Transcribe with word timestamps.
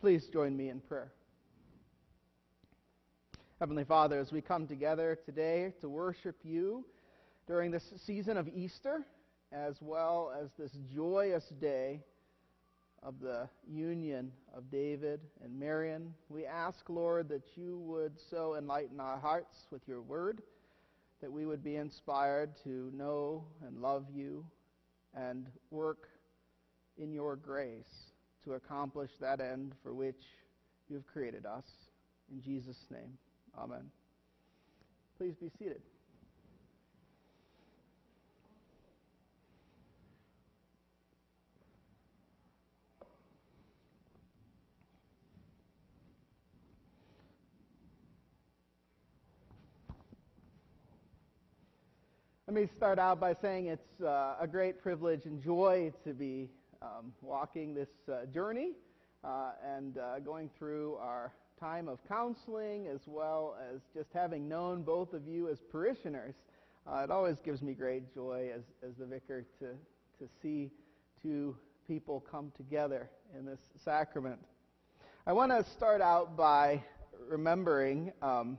Please 0.00 0.28
join 0.32 0.56
me 0.56 0.70
in 0.70 0.80
prayer. 0.80 1.12
Heavenly 3.58 3.84
Father, 3.84 4.18
as 4.18 4.32
we 4.32 4.40
come 4.40 4.66
together 4.66 5.18
today 5.26 5.74
to 5.82 5.90
worship 5.90 6.36
you 6.42 6.86
during 7.46 7.70
this 7.70 7.92
season 8.06 8.38
of 8.38 8.48
Easter, 8.48 9.04
as 9.52 9.76
well 9.82 10.32
as 10.42 10.48
this 10.58 10.72
joyous 10.94 11.44
day 11.60 12.00
of 13.02 13.20
the 13.20 13.46
union 13.68 14.32
of 14.56 14.70
David 14.70 15.20
and 15.44 15.60
Marion, 15.60 16.14
we 16.30 16.46
ask, 16.46 16.88
Lord, 16.88 17.28
that 17.28 17.44
you 17.54 17.76
would 17.80 18.14
so 18.30 18.54
enlighten 18.54 19.00
our 19.00 19.18
hearts 19.18 19.66
with 19.70 19.86
your 19.86 20.00
word, 20.00 20.40
that 21.20 21.30
we 21.30 21.44
would 21.44 21.62
be 21.62 21.76
inspired 21.76 22.52
to 22.64 22.90
know 22.94 23.44
and 23.66 23.82
love 23.82 24.06
you 24.10 24.46
and 25.14 25.46
work 25.70 26.08
in 26.96 27.12
your 27.12 27.36
grace 27.36 28.09
to 28.44 28.54
accomplish 28.54 29.10
that 29.20 29.40
end 29.40 29.72
for 29.82 29.92
which 29.92 30.22
you 30.88 30.96
have 30.96 31.06
created 31.06 31.46
us. 31.46 31.64
In 32.32 32.42
Jesus' 32.42 32.84
name, 32.90 33.18
amen. 33.58 33.90
Please 35.18 35.34
be 35.40 35.50
seated. 35.58 35.82
Let 52.50 52.62
me 52.62 52.68
start 52.76 52.98
out 52.98 53.20
by 53.20 53.34
saying 53.40 53.66
it's 53.66 54.02
uh, 54.02 54.34
a 54.40 54.46
great 54.48 54.82
privilege 54.82 55.24
and 55.24 55.40
joy 55.40 55.92
to 56.04 56.12
be 56.12 56.48
um, 56.82 57.12
walking 57.20 57.74
this 57.74 57.88
uh, 58.10 58.26
journey 58.26 58.72
uh, 59.24 59.52
and 59.76 59.98
uh, 59.98 60.18
going 60.20 60.48
through 60.58 60.96
our 60.96 61.32
time 61.58 61.88
of 61.88 61.98
counseling 62.08 62.86
as 62.86 63.00
well 63.06 63.56
as 63.72 63.80
just 63.94 64.08
having 64.14 64.48
known 64.48 64.82
both 64.82 65.12
of 65.12 65.28
you 65.28 65.48
as 65.48 65.58
parishioners. 65.70 66.34
Uh, 66.90 67.02
it 67.04 67.10
always 67.10 67.36
gives 67.44 67.60
me 67.60 67.74
great 67.74 68.12
joy 68.14 68.50
as, 68.54 68.62
as 68.82 68.96
the 68.98 69.04
vicar 69.04 69.44
to, 69.58 69.66
to 70.18 70.30
see 70.40 70.70
two 71.22 71.54
people 71.86 72.24
come 72.30 72.50
together 72.56 73.10
in 73.38 73.44
this 73.44 73.58
sacrament. 73.84 74.38
I 75.26 75.34
want 75.34 75.52
to 75.52 75.70
start 75.72 76.00
out 76.00 76.34
by 76.36 76.82
remembering 77.28 78.10
um, 78.22 78.58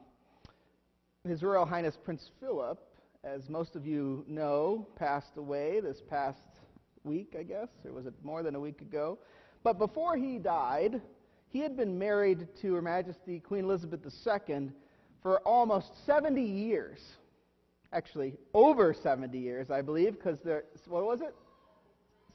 His 1.28 1.42
Royal 1.42 1.66
Highness 1.66 1.98
Prince 2.04 2.30
Philip, 2.40 2.80
as 3.24 3.50
most 3.50 3.76
of 3.76 3.88
you 3.88 4.24
know, 4.28 4.88
passed 4.96 5.38
away 5.38 5.80
this 5.80 6.02
past 6.08 6.38
week, 7.04 7.36
I 7.38 7.44
guess, 7.44 7.70
or 7.86 7.92
was 7.92 8.06
it 8.06 8.14
more 8.24 8.44
than 8.44 8.56
a 8.56 8.60
week 8.60 8.82
ago? 8.82 9.18
But 9.64 9.78
before 9.78 10.18
he 10.18 10.38
died, 10.38 11.02
he 11.50 11.60
had 11.60 11.76
been 11.76 11.98
married 12.00 12.48
to 12.62 12.74
Her 12.74 12.82
Majesty 12.82 13.40
Queen 13.40 13.66
Elizabeth 13.66 14.02
II 14.06 14.70
for 15.22 15.40
almost 15.40 16.06
70 16.06 16.42
years. 16.42 17.00
Actually, 17.94 18.34
over 18.54 18.94
70 18.94 19.38
years, 19.38 19.70
I 19.70 19.82
believe, 19.82 20.14
because 20.14 20.40
there, 20.44 20.64
what 20.88 21.06
was 21.06 21.22
it? 21.22 21.36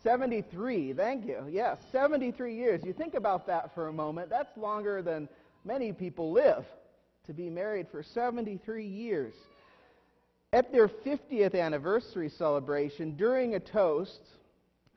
73, 0.02 0.92
thank 0.92 1.26
you. 1.26 1.46
Yes, 1.50 1.78
73 1.90 2.54
years. 2.54 2.84
You 2.84 2.92
think 2.92 3.14
about 3.14 3.46
that 3.46 3.74
for 3.74 3.88
a 3.88 3.92
moment. 3.92 4.28
That's 4.28 4.54
longer 4.56 5.02
than 5.02 5.28
many 5.64 5.92
people 5.92 6.30
live 6.30 6.64
to 7.26 7.32
be 7.32 7.48
married 7.48 7.88
for 7.90 8.02
73 8.02 8.86
years. 8.86 9.34
At 10.52 10.70
their 10.72 10.88
50th 10.88 11.58
anniversary 11.58 12.28
celebration, 12.28 13.16
during 13.16 13.54
a 13.54 13.60
toast, 13.60 14.20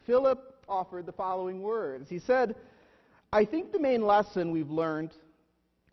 Philip 0.10 0.66
offered 0.68 1.06
the 1.06 1.12
following 1.12 1.62
words. 1.62 2.10
He 2.10 2.18
said, 2.18 2.56
I 3.32 3.46
think 3.46 3.72
the 3.72 3.80
main 3.80 4.02
lesson 4.02 4.50
we've 4.50 4.72
learned 4.72 5.12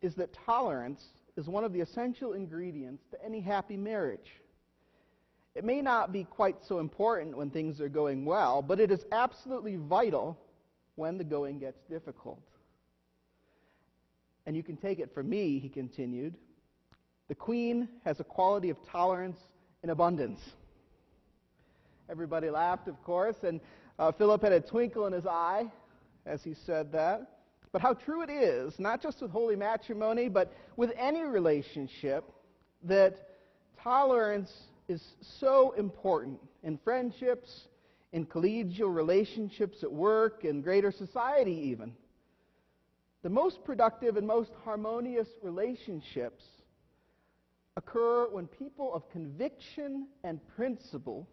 is 0.00 0.14
that 0.14 0.34
tolerance 0.46 1.04
is 1.36 1.48
one 1.48 1.64
of 1.64 1.74
the 1.74 1.82
essential 1.82 2.32
ingredients 2.32 3.04
to 3.10 3.22
any 3.22 3.42
happy 3.42 3.76
marriage. 3.76 4.32
It 5.54 5.66
may 5.66 5.82
not 5.82 6.12
be 6.12 6.24
quite 6.24 6.56
so 6.66 6.78
important 6.78 7.36
when 7.36 7.50
things 7.50 7.78
are 7.78 7.90
going 7.90 8.24
well, 8.24 8.62
but 8.62 8.80
it 8.80 8.90
is 8.90 9.04
absolutely 9.12 9.76
vital 9.76 10.38
when 10.94 11.18
the 11.18 11.24
going 11.24 11.58
gets 11.58 11.82
difficult. 11.90 12.40
And 14.46 14.56
you 14.56 14.62
can 14.62 14.78
take 14.78 14.98
it 14.98 15.12
from 15.12 15.28
me, 15.28 15.58
he 15.58 15.68
continued. 15.68 16.36
The 17.28 17.34
Queen 17.34 17.86
has 18.06 18.18
a 18.18 18.24
quality 18.24 18.70
of 18.70 18.78
tolerance 18.90 19.36
in 19.82 19.90
abundance. 19.90 20.40
Everybody 22.08 22.48
laughed, 22.48 22.88
of 22.88 23.02
course, 23.02 23.36
and 23.42 23.60
uh, 23.98 24.12
Philip 24.12 24.42
had 24.42 24.52
a 24.52 24.60
twinkle 24.60 25.06
in 25.06 25.12
his 25.12 25.26
eye 25.26 25.70
as 26.26 26.42
he 26.42 26.54
said 26.66 26.92
that. 26.92 27.30
But 27.72 27.82
how 27.82 27.94
true 27.94 28.22
it 28.22 28.30
is, 28.30 28.78
not 28.78 29.02
just 29.02 29.20
with 29.22 29.30
holy 29.30 29.56
matrimony, 29.56 30.28
but 30.28 30.52
with 30.76 30.90
any 30.98 31.22
relationship, 31.22 32.24
that 32.84 33.16
tolerance 33.82 34.52
is 34.88 35.02
so 35.40 35.72
important 35.72 36.40
in 36.62 36.78
friendships, 36.78 37.66
in 38.12 38.26
collegial 38.26 38.94
relationships 38.94 39.82
at 39.82 39.92
work, 39.92 40.44
in 40.44 40.62
greater 40.62 40.90
society, 40.90 41.70
even. 41.70 41.92
The 43.22 43.30
most 43.30 43.64
productive 43.64 44.16
and 44.16 44.26
most 44.26 44.52
harmonious 44.64 45.28
relationships 45.42 46.44
occur 47.76 48.28
when 48.30 48.46
people 48.46 48.94
of 48.94 49.10
conviction 49.10 50.06
and 50.24 50.40
principle 50.56 51.28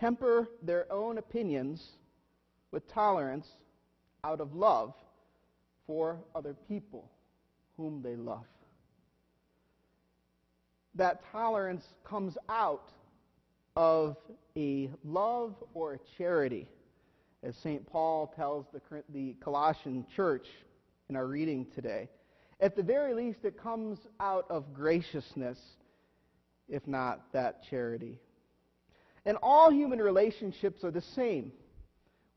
temper 0.00 0.48
their 0.62 0.90
own 0.92 1.18
opinions 1.18 1.82
with 2.70 2.86
tolerance 2.92 3.46
out 4.22 4.40
of 4.40 4.54
love 4.54 4.94
for 5.86 6.18
other 6.34 6.54
people 6.68 7.10
whom 7.76 8.02
they 8.02 8.16
love. 8.16 8.44
That 10.94 11.22
tolerance 11.32 11.84
comes 12.04 12.36
out 12.48 12.90
of 13.76 14.16
a 14.56 14.90
love 15.04 15.54
or 15.74 15.94
a 15.94 15.98
charity, 16.16 16.68
as 17.42 17.56
St. 17.56 17.84
Paul 17.86 18.32
tells 18.36 18.66
the, 18.72 18.80
the 19.12 19.36
Colossian 19.40 20.06
church 20.14 20.46
in 21.08 21.16
our 21.16 21.26
reading 21.26 21.66
today. 21.74 22.08
At 22.60 22.76
the 22.76 22.82
very 22.82 23.14
least, 23.14 23.40
it 23.44 23.60
comes 23.60 23.98
out 24.20 24.46
of 24.48 24.72
graciousness, 24.72 25.58
if 26.68 26.86
not 26.86 27.32
that 27.32 27.64
charity. 27.68 28.20
And 29.26 29.38
all 29.42 29.70
human 29.70 30.00
relationships 30.00 30.84
are 30.84 30.90
the 30.90 31.00
same. 31.00 31.52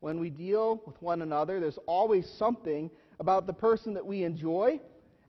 When 0.00 0.20
we 0.20 0.30
deal 0.30 0.80
with 0.86 1.00
one 1.02 1.22
another, 1.22 1.60
there's 1.60 1.78
always 1.86 2.28
something 2.38 2.90
about 3.20 3.46
the 3.46 3.52
person 3.52 3.94
that 3.94 4.06
we 4.06 4.22
enjoy 4.24 4.80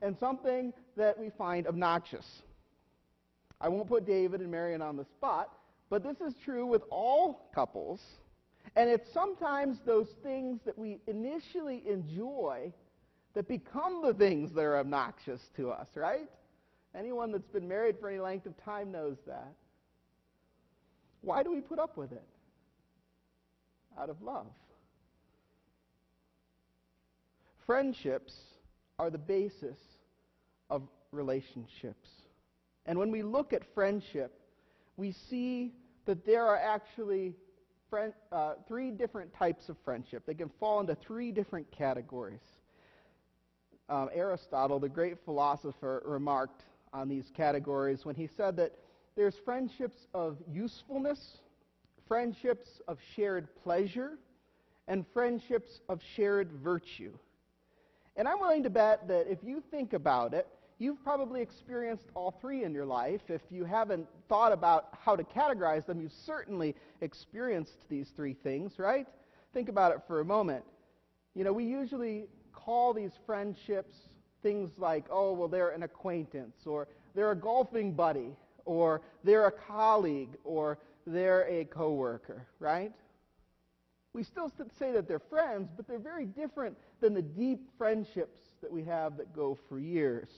and 0.01 0.17
something 0.19 0.73
that 0.95 1.17
we 1.19 1.31
find 1.31 1.67
obnoxious. 1.67 2.25
I 3.59 3.67
won't 3.67 3.87
put 3.87 4.05
David 4.05 4.41
and 4.41 4.51
Marion 4.51 4.81
on 4.81 4.95
the 4.95 5.05
spot, 5.05 5.49
but 5.89 6.03
this 6.03 6.21
is 6.21 6.33
true 6.45 6.65
with 6.65 6.83
all 6.89 7.49
couples. 7.53 7.99
And 8.75 8.89
it's 8.89 9.11
sometimes 9.11 9.79
those 9.85 10.07
things 10.23 10.59
that 10.65 10.77
we 10.77 10.99
initially 11.07 11.83
enjoy 11.89 12.71
that 13.33 13.47
become 13.47 14.01
the 14.03 14.13
things 14.13 14.53
that 14.53 14.61
are 14.61 14.77
obnoxious 14.77 15.41
to 15.57 15.71
us, 15.71 15.87
right? 15.95 16.29
Anyone 16.95 17.31
that's 17.31 17.47
been 17.47 17.67
married 17.67 17.97
for 17.99 18.09
any 18.09 18.19
length 18.19 18.45
of 18.45 18.55
time 18.63 18.91
knows 18.91 19.17
that. 19.27 19.53
Why 21.21 21.43
do 21.43 21.51
we 21.51 21.61
put 21.61 21.79
up 21.79 21.97
with 21.97 22.11
it? 22.11 22.23
Out 23.99 24.09
of 24.09 24.21
love. 24.21 24.47
Friendships 27.65 28.33
are 28.97 29.09
the 29.09 29.17
basis 29.17 29.77
of 30.69 30.83
relationships. 31.11 32.09
And 32.85 32.97
when 32.97 33.11
we 33.11 33.21
look 33.21 33.53
at 33.53 33.61
friendship, 33.73 34.39
we 34.97 35.13
see 35.29 35.73
that 36.05 36.25
there 36.25 36.45
are 36.45 36.57
actually 36.57 37.35
friend, 37.89 38.13
uh, 38.31 38.53
three 38.67 38.91
different 38.91 39.33
types 39.33 39.69
of 39.69 39.77
friendship. 39.83 40.23
They 40.25 40.33
can 40.33 40.49
fall 40.59 40.79
into 40.79 40.95
three 40.95 41.31
different 41.31 41.69
categories. 41.71 42.41
Um, 43.89 44.09
Aristotle, 44.13 44.79
the 44.79 44.89
great 44.89 45.17
philosopher, 45.25 46.01
remarked 46.05 46.63
on 46.93 47.07
these 47.07 47.25
categories 47.35 48.05
when 48.05 48.15
he 48.15 48.27
said 48.37 48.55
that 48.57 48.73
there's 49.19 49.35
friendships 49.43 50.07
of 50.13 50.37
usefulness, 50.49 51.39
friendships 52.07 52.79
of 52.87 52.97
shared 53.17 53.49
pleasure, 53.63 54.13
and 54.87 55.05
friendships 55.13 55.81
of 55.89 55.99
shared 56.15 56.49
virtue. 56.63 57.11
And 58.15 58.29
I'm 58.29 58.39
willing 58.39 58.63
to 58.63 58.69
bet 58.69 59.09
that 59.09 59.29
if 59.29 59.39
you 59.43 59.61
think 59.71 59.91
about 59.91 60.33
it, 60.33 60.47
you've 60.77 61.03
probably 61.03 61.41
experienced 61.41 62.05
all 62.15 62.33
three 62.39 62.63
in 62.63 62.73
your 62.73 62.85
life. 62.85 63.19
If 63.27 63.41
you 63.51 63.65
haven't 63.65 64.07
thought 64.29 64.53
about 64.53 64.87
how 65.03 65.17
to 65.17 65.23
categorize 65.25 65.85
them, 65.85 65.99
you've 65.99 66.13
certainly 66.25 66.73
experienced 67.01 67.89
these 67.89 68.07
three 68.15 68.37
things, 68.41 68.79
right? 68.79 69.05
Think 69.53 69.67
about 69.67 69.91
it 69.91 69.99
for 70.07 70.21
a 70.21 70.25
moment. 70.25 70.63
You 71.35 71.43
know, 71.43 71.51
we 71.51 71.65
usually 71.65 72.27
call 72.53 72.93
these 72.93 73.11
friendships 73.25 73.97
things 74.41 74.71
like, 74.77 75.03
oh, 75.11 75.33
well, 75.33 75.49
they're 75.49 75.71
an 75.71 75.83
acquaintance, 75.83 76.55
or 76.65 76.87
they're 77.15 77.31
a 77.31 77.35
golfing 77.35 77.91
buddy, 77.91 78.37
or 78.69 79.01
they're 79.23 79.47
a 79.47 79.51
colleague 79.51 80.37
or 80.43 80.77
they're 81.07 81.47
a 81.49 81.65
coworker, 81.65 82.45
right? 82.59 82.91
We 84.13 84.21
still 84.21 84.51
say 84.77 84.91
that 84.91 85.07
they're 85.07 85.17
friends, 85.17 85.69
but 85.75 85.87
they're 85.87 85.97
very 85.97 86.27
different 86.27 86.77
than 87.01 87.15
the 87.15 87.21
deep 87.23 87.61
friendships 87.79 88.39
that 88.61 88.71
we 88.71 88.83
have 88.83 89.17
that 89.17 89.35
go 89.35 89.57
for 89.67 89.79
years. 89.79 90.29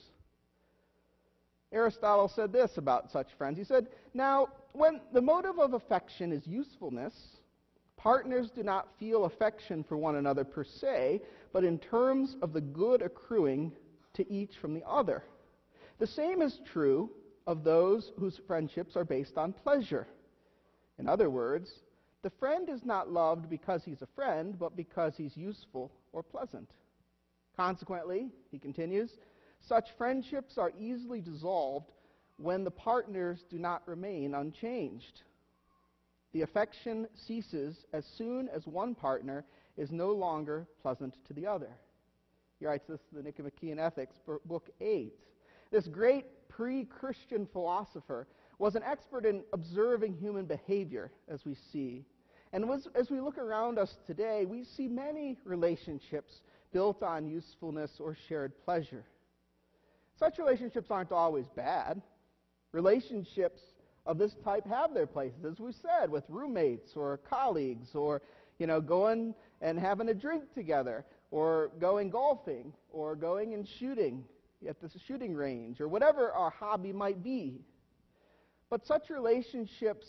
Aristotle 1.74 2.30
said 2.30 2.54
this 2.54 2.78
about 2.78 3.12
such 3.12 3.28
friends. 3.38 3.58
He 3.58 3.66
said, 3.66 3.88
Now, 4.14 4.48
when 4.72 5.02
the 5.12 5.22
motive 5.22 5.60
of 5.60 5.74
affection 5.74 6.32
is 6.32 6.48
usefulness, 6.48 7.14
partners 7.98 8.50
do 8.56 8.64
not 8.64 8.88
feel 8.98 9.26
affection 9.26 9.84
for 9.84 9.98
one 9.98 10.16
another 10.16 10.46
per 10.46 10.64
se, 10.64 11.22
but 11.52 11.66
in 11.66 11.80
terms 11.80 12.38
of 12.42 12.54
the 12.54 12.62
good 12.62 13.02
accruing 13.02 13.74
to 14.14 14.32
each 14.32 14.52
from 14.62 14.74
the 14.74 14.84
other. 14.88 15.22
The 16.00 16.08
same 16.08 16.42
is 16.42 16.62
true 16.72 17.10
of 17.48 17.64
those 17.64 18.12
whose 18.18 18.40
friendships 18.48 18.96
are 18.96 19.06
based 19.06 19.38
on 19.38 19.54
pleasure. 19.54 20.08
In 21.00 21.08
other 21.08 21.30
words, 21.30 21.70
the 22.22 22.30
friend 22.30 22.70
is 22.70 22.86
not 22.86 23.12
loved 23.12 23.50
because 23.50 23.84
he's 23.84 24.02
a 24.02 24.08
friend, 24.16 24.58
but 24.60 24.76
because 24.76 25.14
he's 25.18 25.36
useful 25.36 25.92
or 26.14 26.22
pleasant. 26.22 26.70
Consequently, 27.56 28.30
he 28.52 28.60
continues, 28.60 29.12
such 29.68 29.90
friendships 29.98 30.58
are 30.58 30.72
easily 30.80 31.22
dissolved 31.22 31.92
when 32.38 32.64
the 32.64 32.72
partners 32.72 33.44
do 33.50 33.58
not 33.58 33.88
remain 33.88 34.34
unchanged. 34.36 35.22
The 36.34 36.44
affection 36.44 37.08
ceases 37.28 37.86
as 37.94 38.06
soon 38.18 38.48
as 38.50 38.66
one 38.66 38.96
partner 38.96 39.44
is 39.78 39.92
no 39.92 40.12
longer 40.12 40.68
pleasant 40.82 41.16
to 41.28 41.34
the 41.34 41.46
other. 41.48 41.70
He 42.60 42.66
writes 42.66 42.88
this 42.88 43.00
in 43.12 43.18
the 43.18 43.24
Nicomachean 43.24 43.80
Ethics, 43.80 44.16
Book 44.46 44.70
8. 44.80 45.14
This 45.72 45.88
great 45.88 46.26
pre 46.56 46.86
Christian 46.86 47.48
philosopher 47.52 48.28
was 48.60 48.76
an 48.76 48.84
expert 48.84 49.26
in 49.26 49.44
observing 49.54 50.16
human 50.18 50.46
behavior, 50.46 51.12
as 51.28 51.46
we 51.46 51.56
see. 51.72 52.06
And 52.54 52.66
as 52.96 53.10
we 53.10 53.22
look 53.22 53.38
around 53.38 53.80
us 53.80 53.96
today, 54.06 54.46
we 54.46 54.66
see 54.66 54.88
many 54.88 55.38
relationships 55.46 56.42
built 56.74 57.02
on 57.02 57.28
usefulness 57.28 57.92
or 58.00 58.16
shared 58.28 58.54
pleasure. 58.66 59.06
Such 60.20 60.38
relationships 60.38 60.92
aren't 60.92 61.12
always 61.12 61.46
bad. 61.56 62.02
Relationships 62.74 63.62
of 64.06 64.18
this 64.18 64.36
type 64.44 64.68
have 64.68 64.94
their 64.94 65.08
places, 65.08 65.46
as 65.46 65.60
we 65.60 65.72
said, 65.72 66.10
with 66.10 66.24
roommates 66.28 66.92
or 66.96 67.18
colleagues 67.30 67.96
or, 67.96 68.22
you 68.60 68.68
know, 68.68 68.82
going 68.82 69.34
and 69.62 69.80
having 69.80 70.10
a 70.10 70.14
drink 70.14 70.44
together 70.54 71.06
or 71.32 71.72
going 71.80 72.10
golfing 72.10 72.74
or 72.92 73.16
going 73.16 73.54
and 73.54 73.68
shooting 73.80 74.24
at 74.68 74.80
the 74.82 74.90
shooting 75.08 75.34
range 75.34 75.82
or 75.82 75.88
whatever 75.88 76.32
our 76.32 76.50
hobby 76.50 76.94
might 76.94 77.24
be. 77.24 77.62
But 78.70 78.86
such 78.86 79.10
relationships 79.10 80.08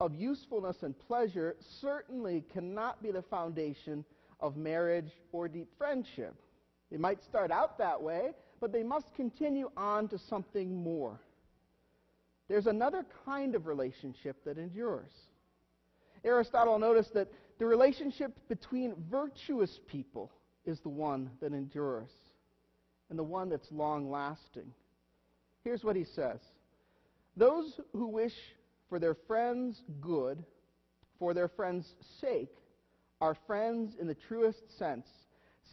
of 0.00 0.14
usefulness 0.14 0.82
and 0.82 0.98
pleasure 0.98 1.56
certainly 1.80 2.44
cannot 2.52 3.02
be 3.02 3.10
the 3.10 3.22
foundation 3.22 4.04
of 4.40 4.56
marriage 4.56 5.10
or 5.32 5.48
deep 5.48 5.68
friendship. 5.76 6.34
They 6.90 6.96
might 6.96 7.22
start 7.24 7.50
out 7.50 7.78
that 7.78 8.00
way, 8.00 8.32
but 8.60 8.72
they 8.72 8.82
must 8.82 9.14
continue 9.14 9.70
on 9.76 10.08
to 10.08 10.18
something 10.18 10.82
more. 10.82 11.20
There's 12.48 12.66
another 12.66 13.04
kind 13.26 13.54
of 13.54 13.66
relationship 13.66 14.42
that 14.44 14.56
endures. 14.56 15.10
Aristotle 16.24 16.78
noticed 16.78 17.12
that 17.14 17.28
the 17.58 17.66
relationship 17.66 18.32
between 18.48 18.94
virtuous 19.10 19.80
people 19.86 20.30
is 20.64 20.80
the 20.80 20.88
one 20.88 21.30
that 21.40 21.52
endures 21.52 22.10
and 23.10 23.18
the 23.18 23.22
one 23.22 23.48
that's 23.48 23.70
long 23.70 24.10
lasting. 24.10 24.72
Here's 25.64 25.84
what 25.84 25.96
he 25.96 26.04
says 26.04 26.40
Those 27.36 27.80
who 27.92 28.08
wish 28.08 28.34
for 28.88 28.98
their 28.98 29.14
friends' 29.14 29.82
good, 30.00 30.44
for 31.18 31.34
their 31.34 31.48
friends' 31.48 31.94
sake, 32.20 32.54
are 33.20 33.36
friends 33.46 33.94
in 34.00 34.06
the 34.06 34.14
truest 34.14 34.78
sense, 34.78 35.06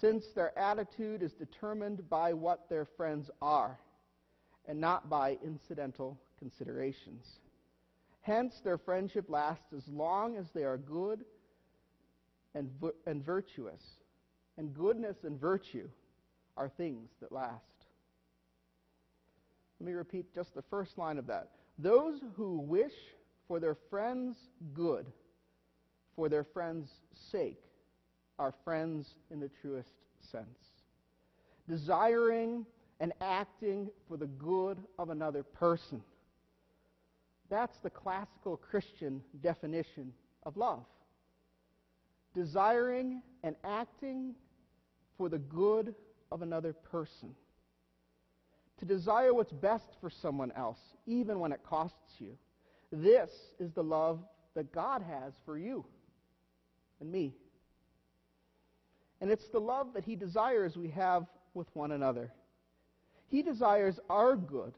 since 0.02 0.26
their 0.36 0.58
attitude 0.58 1.22
is 1.22 1.34
determined 1.34 2.10
by 2.10 2.34
what 2.34 2.70
their 2.70 2.86
friends 2.98 3.30
are, 3.42 3.80
and 4.68 4.80
not 4.80 5.10
by 5.10 5.38
incidental 5.44 6.20
considerations. 6.40 7.26
Hence, 8.22 8.60
their 8.64 8.80
friendship 8.80 9.30
lasts 9.30 9.72
as 9.76 9.88
long 9.88 10.36
as 10.36 10.48
they 10.54 10.64
are 10.64 10.78
good 10.78 11.24
and, 12.56 12.72
and 13.06 13.24
virtuous. 13.24 13.82
And 14.58 14.74
goodness 14.74 15.18
and 15.24 15.40
virtue 15.40 15.88
are 16.58 16.70
things 16.70 17.10
that 17.22 17.32
last. 17.32 17.64
Let 19.80 19.88
me 19.88 19.94
repeat 19.94 20.34
just 20.34 20.56
the 20.56 20.64
first 20.64 20.98
line 20.98 21.18
of 21.18 21.28
that. 21.28 21.50
Those 21.78 22.20
who 22.36 22.60
wish 22.60 22.94
for 23.48 23.60
their 23.60 23.76
friends' 23.90 24.38
good, 24.74 25.06
for 26.16 26.30
their 26.30 26.44
friends' 26.44 26.90
sake, 27.32 27.62
are 28.40 28.54
friends 28.64 29.16
in 29.32 29.40
the 29.40 29.50
truest 29.62 29.90
sense. 30.32 30.46
Desiring 31.68 32.66
and 33.00 33.12
acting 33.20 33.90
for 34.08 34.18
the 34.18 34.28
good 34.28 34.78
of 34.98 35.10
another 35.10 35.44
person. 35.44 36.02
That's 37.50 37.78
the 37.80 37.90
classical 37.90 38.58
Christian 38.58 39.22
definition 39.42 40.14
of 40.44 40.58
love. 40.58 40.86
Desiring 42.34 43.22
and 43.44 43.56
acting 43.64 44.36
for 45.18 45.30
the 45.30 45.38
good 45.38 45.94
of 46.32 46.42
another 46.42 46.74
person. 46.74 47.36
To 48.80 48.86
desire 48.86 49.34
what's 49.34 49.54
best 49.54 49.88
for 50.02 50.10
someone 50.10 50.52
else, 50.52 50.80
even 51.06 51.40
when 51.40 51.52
it 51.52 51.62
costs 51.64 52.20
you. 52.20 52.38
This 52.92 53.30
is 53.60 53.72
the 53.72 53.84
love 53.84 54.20
that 54.56 54.72
God 54.74 55.02
has 55.02 55.34
for 55.46 55.58
you 55.58 55.86
and 57.00 57.12
me. 57.12 57.34
And 59.22 59.32
it's 59.32 59.48
the 59.50 59.60
love 59.60 59.94
that 59.94 60.04
He 60.04 60.16
desires 60.16 60.76
we 60.76 60.90
have 60.90 61.26
with 61.54 61.68
one 61.74 61.92
another. 61.92 62.32
He 63.28 63.42
desires 63.42 64.00
our 64.10 64.36
good. 64.36 64.74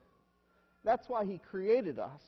That's 0.83 1.09
why 1.09 1.25
He 1.25 1.39
created 1.49 1.99
us. 1.99 2.21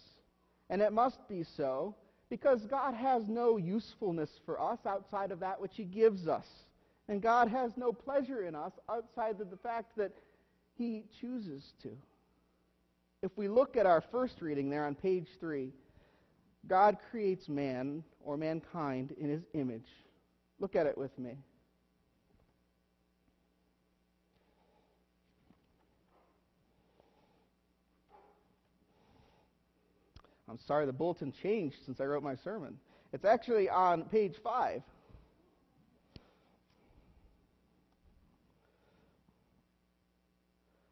And 0.70 0.82
it 0.82 0.94
must 0.94 1.28
be 1.28 1.44
so 1.56 1.96
because 2.30 2.66
God 2.66 2.94
has 2.94 3.28
no 3.28 3.58
usefulness 3.58 4.30
for 4.46 4.62
us 4.62 4.80
outside 4.86 5.32
of 5.32 5.40
that 5.40 5.62
which 5.62 5.76
He 5.76 5.84
gives 5.84 6.28
us. 6.28 6.46
And 7.10 7.24
God 7.24 7.48
has 7.50 7.76
no 7.76 7.92
pleasure 7.92 8.44
in 8.46 8.54
us 8.54 8.72
outside 8.88 9.42
of 9.42 9.50
the 9.50 9.58
fact 9.58 9.98
that 9.98 10.12
He 10.78 11.06
chooses 11.20 11.74
to. 11.82 11.90
If 13.24 13.32
we 13.36 13.48
look 13.48 13.76
at 13.76 13.88
our 13.88 14.00
first 14.00 14.42
reading 14.42 14.70
there 14.70 14.86
on 14.86 14.94
page 14.94 15.28
3, 15.40 15.74
God 16.68 16.98
creates 17.10 17.50
man 17.50 18.04
or 18.24 18.38
mankind 18.38 19.16
in 19.20 19.28
His 19.28 19.42
image. 19.56 19.88
Look 20.60 20.76
at 20.76 20.86
it 20.86 20.96
with 20.96 21.18
me. 21.18 21.32
I'm 30.48 30.60
sorry, 30.60 30.86
the 30.86 30.94
bulletin 30.94 31.32
changed 31.32 31.78
since 31.86 32.00
I 32.00 32.06
wrote 32.06 32.24
my 32.24 32.36
sermon. 32.36 32.78
It's 33.14 33.26
actually 33.26 33.68
on 33.68 34.04
page 34.04 34.36
5. 34.44 34.84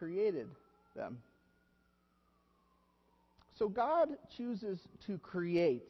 created 0.00 0.48
them. 0.96 1.18
So 3.58 3.68
God 3.68 4.08
chooses 4.34 4.80
to 5.06 5.18
create 5.18 5.84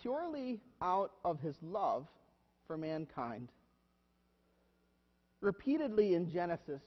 purely 0.00 0.60
out 0.80 1.10
of 1.24 1.40
his 1.40 1.56
love 1.60 2.06
for 2.68 2.78
mankind. 2.78 3.48
Repeatedly 5.40 6.14
in 6.14 6.30
Genesis, 6.30 6.80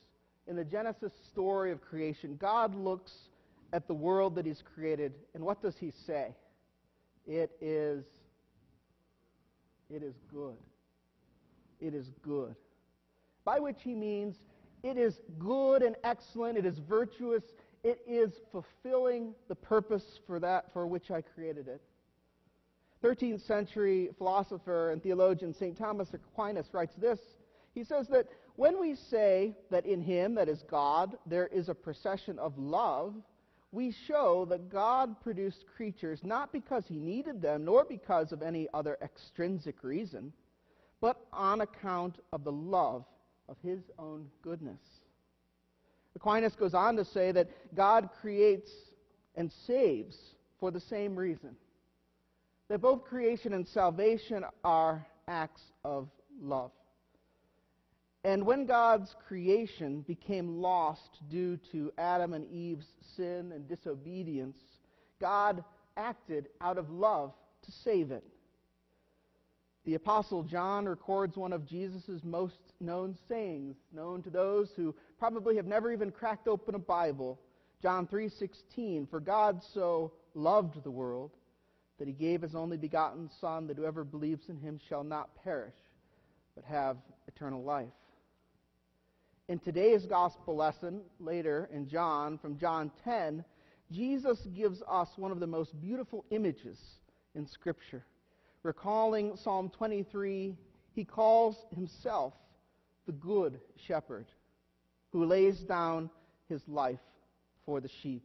in 0.48 0.55
the 0.55 0.63
Genesis 0.63 1.12
story 1.31 1.72
of 1.72 1.81
creation, 1.81 2.38
God 2.39 2.74
looks 2.74 3.12
at 3.74 3.88
the 3.88 3.93
world 3.93 4.36
that 4.36 4.46
He's 4.46 4.63
created, 4.74 5.13
and 5.36 5.43
what 5.43 5.62
does 5.62 5.75
He 5.77 5.91
say? 6.08 6.34
It 7.27 7.51
is, 7.62 8.03
it 9.93 10.01
is 10.01 10.15
good. 10.34 10.58
It 11.79 11.93
is 11.93 12.08
good. 12.24 12.55
By 13.46 13.60
which 13.60 13.77
He 13.84 13.93
means 13.93 14.38
it 14.83 14.98
is 14.98 15.19
good 15.38 15.81
and 15.81 15.95
excellent, 16.03 16.57
it 16.57 16.65
is 16.65 16.77
virtuous, 16.79 17.43
it 17.83 18.01
is 18.07 18.31
fulfilling 18.51 19.33
the 19.48 19.55
purpose 19.55 20.19
for 20.27 20.39
that 20.39 20.71
for 20.74 20.88
which 20.88 21.12
I 21.12 21.21
created 21.21 21.67
it. 21.67 21.81
13th 23.03 23.45
century 23.45 24.09
philosopher 24.17 24.91
and 24.91 25.01
theologian 25.01 25.53
St. 25.53 25.77
Thomas 25.77 26.13
Aquinas 26.13 26.67
writes 26.74 26.95
this. 26.95 27.19
He 27.74 27.83
says 27.83 28.07
that 28.09 28.27
when 28.55 28.79
we 28.79 28.95
say 28.95 29.55
that 29.71 29.86
in 29.86 30.01
him, 30.01 30.36
that 30.36 30.50
is 30.50 30.63
God, 30.69 31.17
there 31.25 31.48
is 31.48 31.69
a 31.69 31.75
procession 31.75 32.38
of 32.39 32.57
love, 32.57 33.13
we 33.71 33.93
show 34.07 34.45
that 34.50 34.69
God 34.69 35.21
produced 35.21 35.65
creatures 35.77 36.21
not 36.24 36.51
because 36.51 36.86
he 36.88 36.98
needed 37.00 37.41
them, 37.41 37.63
nor 37.65 37.86
because 37.86 38.31
of 38.31 38.41
any 38.41 38.67
other 38.74 38.98
extrinsic 39.01 39.83
reason, 39.83 40.33
but 41.00 41.25
on 41.31 41.62
account 41.62 42.17
of 42.33 42.43
the 42.43 42.51
love 42.51 43.05
of 43.49 43.57
his 43.63 43.79
own 43.97 44.27
goodness. 44.41 44.79
Aquinas 46.15 46.55
goes 46.55 46.73
on 46.73 46.95
to 46.97 47.05
say 47.05 47.31
that 47.31 47.49
God 47.75 48.09
creates 48.21 48.71
and 49.35 49.51
saves 49.65 50.17
for 50.59 50.71
the 50.71 50.79
same 50.79 51.15
reason. 51.15 51.55
That 52.67 52.81
both 52.81 53.03
creation 53.03 53.53
and 53.53 53.67
salvation 53.67 54.43
are 54.63 55.05
acts 55.27 55.61
of 55.83 56.09
love. 56.41 56.71
And 58.23 58.45
when 58.45 58.65
God's 58.65 59.15
creation 59.27 60.01
became 60.01 60.61
lost 60.61 61.19
due 61.29 61.57
to 61.71 61.91
Adam 61.97 62.33
and 62.33 62.45
Eve's 62.51 62.87
sin 63.15 63.51
and 63.53 63.67
disobedience, 63.67 64.57
God 65.21 65.63
acted 65.95 66.49
out 66.59 66.77
of 66.77 66.89
love 66.89 67.33
to 67.63 67.71
save 67.71 68.11
it. 68.11 68.23
The 69.89 69.96
Apostle 69.96 70.43
John 70.43 70.88
records 70.88 71.36
one 71.36 71.51
of 71.51 71.65
Jesus' 71.65 72.24
most 72.24 72.60
known 72.79 73.17
sayings, 73.27 73.75
known 73.91 74.22
to 74.22 74.29
those 74.29 74.69
who 74.75 74.93
probably 75.17 75.55
have 75.55 75.65
never 75.65 75.91
even 75.91 76.12
cracked 76.12 76.48
open 76.48 76.75
a 76.75 76.77
Bible. 76.77 77.39
John 77.81 78.05
3:16, 78.05 79.08
"For 79.08 79.19
God 79.19 79.63
so 79.63 80.12
loved 80.36 80.84
the 80.84 80.91
world 80.91 81.31
that 81.98 82.08
he 82.08 82.13
gave 82.13 82.43
his 82.43 82.53
only 82.53 82.77
begotten 82.77 83.29
son 83.41 83.65
that 83.65 83.77
whoever 83.77 84.03
believes 84.03 84.48
in 84.48 84.58
him 84.58 84.77
shall 84.77 85.03
not 85.03 85.34
perish 85.34 85.74
but 86.53 86.65
have 86.65 87.00
eternal 87.27 87.63
life." 87.63 87.89
In 89.48 89.58
today's 89.58 90.05
gospel 90.05 90.55
lesson, 90.55 91.03
later 91.19 91.67
in 91.72 91.88
John, 91.88 92.38
from 92.38 92.60
John 92.60 92.91
10, 93.03 93.43
Jesus 93.89 94.39
gives 94.53 94.84
us 94.84 95.17
one 95.17 95.31
of 95.31 95.39
the 95.39 95.48
most 95.48 95.81
beautiful 95.81 96.25
images 96.29 96.79
in 97.34 97.48
Scripture. 97.48 98.05
Recalling 98.63 99.37
Psalm 99.37 99.69
23, 99.69 100.55
he 100.93 101.05
calls 101.05 101.55
himself 101.73 102.33
the 103.05 103.13
Good 103.13 103.59
Shepherd 103.87 104.27
who 105.11 105.25
lays 105.25 105.59
down 105.59 106.09
his 106.47 106.61
life 106.67 106.99
for 107.65 107.79
the 107.79 107.89
sheep. 108.01 108.23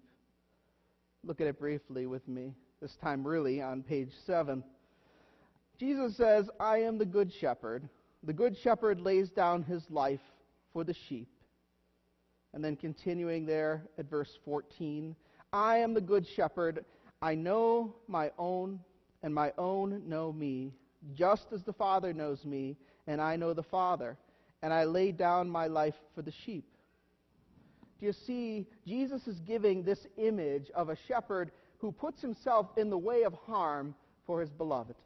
Look 1.22 1.40
at 1.40 1.46
it 1.46 1.58
briefly 1.58 2.06
with 2.06 2.26
me, 2.28 2.54
this 2.82 2.96
time 2.96 3.26
really 3.26 3.62
on 3.62 3.82
page 3.82 4.10
7. 4.26 4.62
Jesus 5.78 6.16
says, 6.16 6.48
I 6.60 6.78
am 6.78 6.98
the 6.98 7.06
Good 7.06 7.32
Shepherd. 7.40 7.88
The 8.22 8.32
Good 8.32 8.56
Shepherd 8.62 9.00
lays 9.00 9.30
down 9.30 9.62
his 9.62 9.82
life 9.90 10.20
for 10.72 10.84
the 10.84 10.94
sheep. 11.08 11.28
And 12.52 12.64
then 12.64 12.76
continuing 12.76 13.46
there 13.46 13.84
at 13.98 14.08
verse 14.08 14.30
14, 14.44 15.16
I 15.52 15.78
am 15.78 15.94
the 15.94 16.00
Good 16.00 16.26
Shepherd. 16.36 16.84
I 17.22 17.34
know 17.34 17.96
my 18.06 18.30
own 18.38 18.80
and 19.24 19.34
my 19.34 19.50
own 19.56 20.02
know 20.06 20.30
me, 20.30 20.70
just 21.14 21.46
as 21.50 21.62
the 21.62 21.72
Father 21.72 22.12
knows 22.12 22.44
me, 22.44 22.76
and 23.06 23.22
I 23.22 23.36
know 23.36 23.54
the 23.54 23.62
Father, 23.62 24.18
and 24.62 24.70
I 24.70 24.84
lay 24.84 25.12
down 25.12 25.48
my 25.48 25.66
life 25.66 25.94
for 26.14 26.20
the 26.20 26.32
sheep. 26.44 26.66
Do 27.98 28.04
you 28.04 28.12
see, 28.12 28.66
Jesus 28.86 29.26
is 29.26 29.40
giving 29.40 29.82
this 29.82 30.06
image 30.18 30.70
of 30.74 30.90
a 30.90 30.98
shepherd 31.08 31.52
who 31.78 31.90
puts 31.90 32.20
himself 32.20 32.68
in 32.76 32.90
the 32.90 32.98
way 32.98 33.22
of 33.22 33.32
harm 33.46 33.94
for 34.26 34.42
his 34.42 34.50
beloved. 34.50 34.96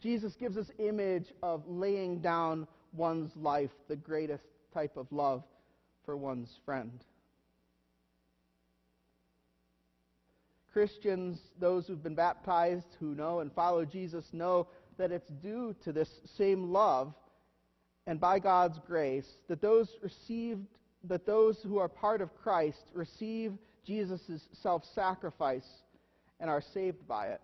Jesus 0.00 0.36
gives 0.36 0.54
this 0.54 0.70
image 0.78 1.32
of 1.42 1.64
laying 1.66 2.20
down 2.20 2.68
one's 2.92 3.34
life, 3.34 3.70
the 3.88 3.96
greatest 3.96 4.44
type 4.72 4.96
of 4.96 5.10
love 5.10 5.42
for 6.04 6.16
one's 6.16 6.60
friend. 6.64 7.02
Christians, 10.74 11.38
those 11.60 11.86
who've 11.86 12.02
been 12.02 12.16
baptized, 12.16 12.88
who 12.98 13.14
know 13.14 13.38
and 13.38 13.52
follow 13.52 13.84
Jesus, 13.84 14.24
know 14.32 14.66
that 14.98 15.12
it's 15.12 15.30
due 15.40 15.72
to 15.84 15.92
this 15.92 16.10
same 16.36 16.72
love 16.72 17.14
and 18.08 18.18
by 18.18 18.40
God's 18.40 18.80
grace 18.84 19.28
that 19.48 19.62
those 19.62 19.88
received 20.02 20.66
that 21.04 21.26
those 21.26 21.58
who 21.62 21.78
are 21.78 21.88
part 21.88 22.20
of 22.20 22.34
Christ 22.42 22.82
receive 22.92 23.52
Jesus' 23.86 24.48
self-sacrifice 24.62 25.68
and 26.40 26.50
are 26.50 26.62
saved 26.72 27.06
by 27.06 27.26
it, 27.28 27.40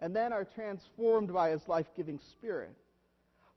and 0.00 0.14
then 0.14 0.32
are 0.32 0.44
transformed 0.44 1.32
by 1.32 1.50
his 1.50 1.66
life-giving 1.66 2.20
spirit. 2.32 2.76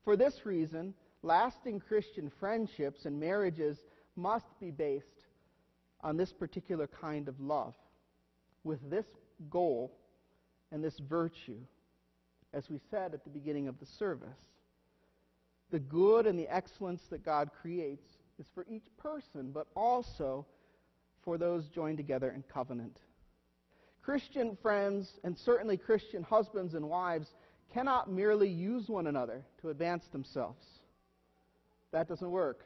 For 0.04 0.16
this 0.16 0.44
reason, 0.44 0.94
lasting 1.22 1.80
Christian 1.80 2.32
friendships 2.40 3.04
and 3.04 3.20
marriages 3.20 3.78
must 4.16 4.58
be 4.58 4.70
based 4.70 5.06
on 6.00 6.16
this 6.16 6.32
particular 6.32 6.88
kind 6.88 7.28
of 7.28 7.38
love 7.38 7.74
with 8.64 8.90
this 8.90 9.06
goal 9.50 9.92
and 10.72 10.82
this 10.82 10.98
virtue, 10.98 11.60
as 12.52 12.68
we 12.68 12.80
said 12.90 13.14
at 13.14 13.24
the 13.24 13.30
beginning 13.30 13.68
of 13.68 13.78
the 13.78 13.86
service. 13.86 14.28
The 15.70 15.78
good 15.78 16.26
and 16.26 16.38
the 16.38 16.48
excellence 16.48 17.02
that 17.10 17.24
God 17.24 17.50
creates 17.60 18.06
is 18.38 18.46
for 18.54 18.66
each 18.68 18.86
person, 18.98 19.50
but 19.52 19.66
also 19.76 20.46
for 21.22 21.38
those 21.38 21.68
joined 21.68 21.96
together 21.96 22.30
in 22.30 22.42
covenant. 22.52 22.98
Christian 24.02 24.56
friends, 24.60 25.18
and 25.24 25.36
certainly 25.38 25.76
Christian 25.76 26.22
husbands 26.22 26.74
and 26.74 26.88
wives, 26.88 27.28
cannot 27.72 28.10
merely 28.10 28.48
use 28.48 28.88
one 28.88 29.06
another 29.06 29.42
to 29.62 29.70
advance 29.70 30.04
themselves. 30.12 30.64
That 31.92 32.08
doesn't 32.08 32.30
work. 32.30 32.60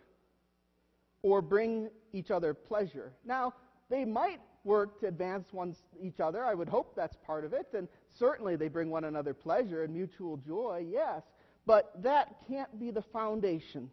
Or 1.23 1.41
bring 1.41 1.91
each 2.13 2.31
other 2.31 2.55
pleasure. 2.55 3.13
Now, 3.25 3.55
they 3.89 4.05
might 4.05 4.41
work 4.65 5.01
to 5.01 5.07
advance 5.07 5.49
one's, 5.53 5.77
each 6.01 6.21
other. 6.21 6.45
I 6.45 6.55
would 6.55 6.69
hope 6.69 6.95
that's 6.95 7.17
part 7.27 7.45
of 7.45 7.53
it. 7.53 7.69
And 7.75 7.89
certainly 8.19 8.57
they 8.57 8.69
bring 8.69 8.91
one 8.91 9.05
another 9.05 9.35
pleasure 9.35 9.85
and 9.85 9.95
mutual 9.95 10.37
joy, 10.39 10.87
yes. 10.89 11.23
But 11.67 11.93
that 12.03 12.37
can't 12.49 12.79
be 12.79 12.91
the 12.91 13.03
foundation 13.03 13.91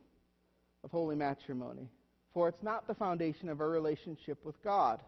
of 0.83 0.91
holy 0.91 1.15
matrimony. 1.15 1.89
For 2.33 2.49
it's 2.49 2.63
not 2.63 2.87
the 2.87 2.95
foundation 2.95 3.49
of 3.49 3.61
our 3.61 3.69
relationship 3.69 4.43
with 4.43 4.61
God. 4.63 5.01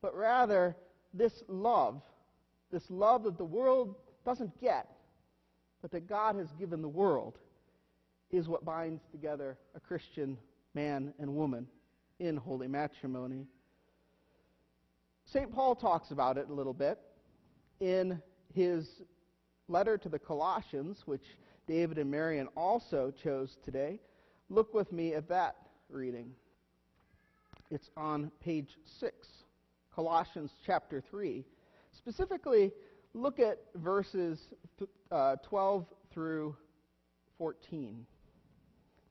But 0.00 0.16
rather, 0.16 0.76
this 1.14 1.42
love, 1.48 2.00
this 2.70 2.84
love 2.90 3.24
that 3.24 3.38
the 3.38 3.44
world 3.44 3.96
doesn't 4.24 4.60
get, 4.60 4.88
but 5.80 5.90
that 5.92 6.08
God 6.08 6.36
has 6.36 6.48
given 6.58 6.80
the 6.80 6.88
world, 6.88 7.38
is 8.30 8.48
what 8.48 8.64
binds 8.64 9.02
together 9.10 9.58
a 9.74 9.80
Christian 9.80 10.38
man 10.74 11.12
and 11.18 11.34
woman 11.34 11.66
in 12.18 12.36
holy 12.36 12.68
matrimony. 12.68 13.46
St. 15.32 15.50
Paul 15.50 15.74
talks 15.74 16.10
about 16.10 16.36
it 16.36 16.50
a 16.50 16.52
little 16.52 16.74
bit 16.74 16.98
in 17.80 18.20
his 18.52 18.86
letter 19.66 19.96
to 19.96 20.10
the 20.10 20.18
Colossians, 20.18 21.02
which 21.06 21.24
David 21.66 21.96
and 21.96 22.10
Marion 22.10 22.48
also 22.54 23.10
chose 23.22 23.56
today. 23.64 23.98
Look 24.50 24.74
with 24.74 24.92
me 24.92 25.14
at 25.14 25.30
that 25.30 25.56
reading. 25.88 26.32
It's 27.70 27.88
on 27.96 28.30
page 28.44 28.76
6, 29.00 29.26
Colossians 29.94 30.50
chapter 30.66 31.02
3. 31.10 31.46
Specifically, 31.96 32.70
look 33.14 33.40
at 33.40 33.58
verses 33.76 34.38
uh, 35.10 35.36
12 35.48 35.86
through 36.12 36.54
14. 37.38 38.04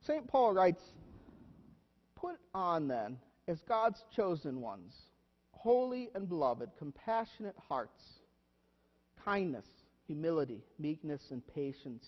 St. 0.05 0.27
Paul 0.27 0.53
writes, 0.53 0.83
Put 2.15 2.35
on 2.53 2.87
then, 2.87 3.17
as 3.47 3.57
God's 3.67 4.03
chosen 4.15 4.61
ones, 4.61 4.93
holy 5.61 6.09
and 6.15 6.27
beloved, 6.27 6.71
compassionate 6.79 7.55
hearts, 7.69 8.03
kindness, 9.23 9.67
humility, 10.07 10.63
meekness, 10.79 11.21
and 11.29 11.45
patience, 11.53 12.03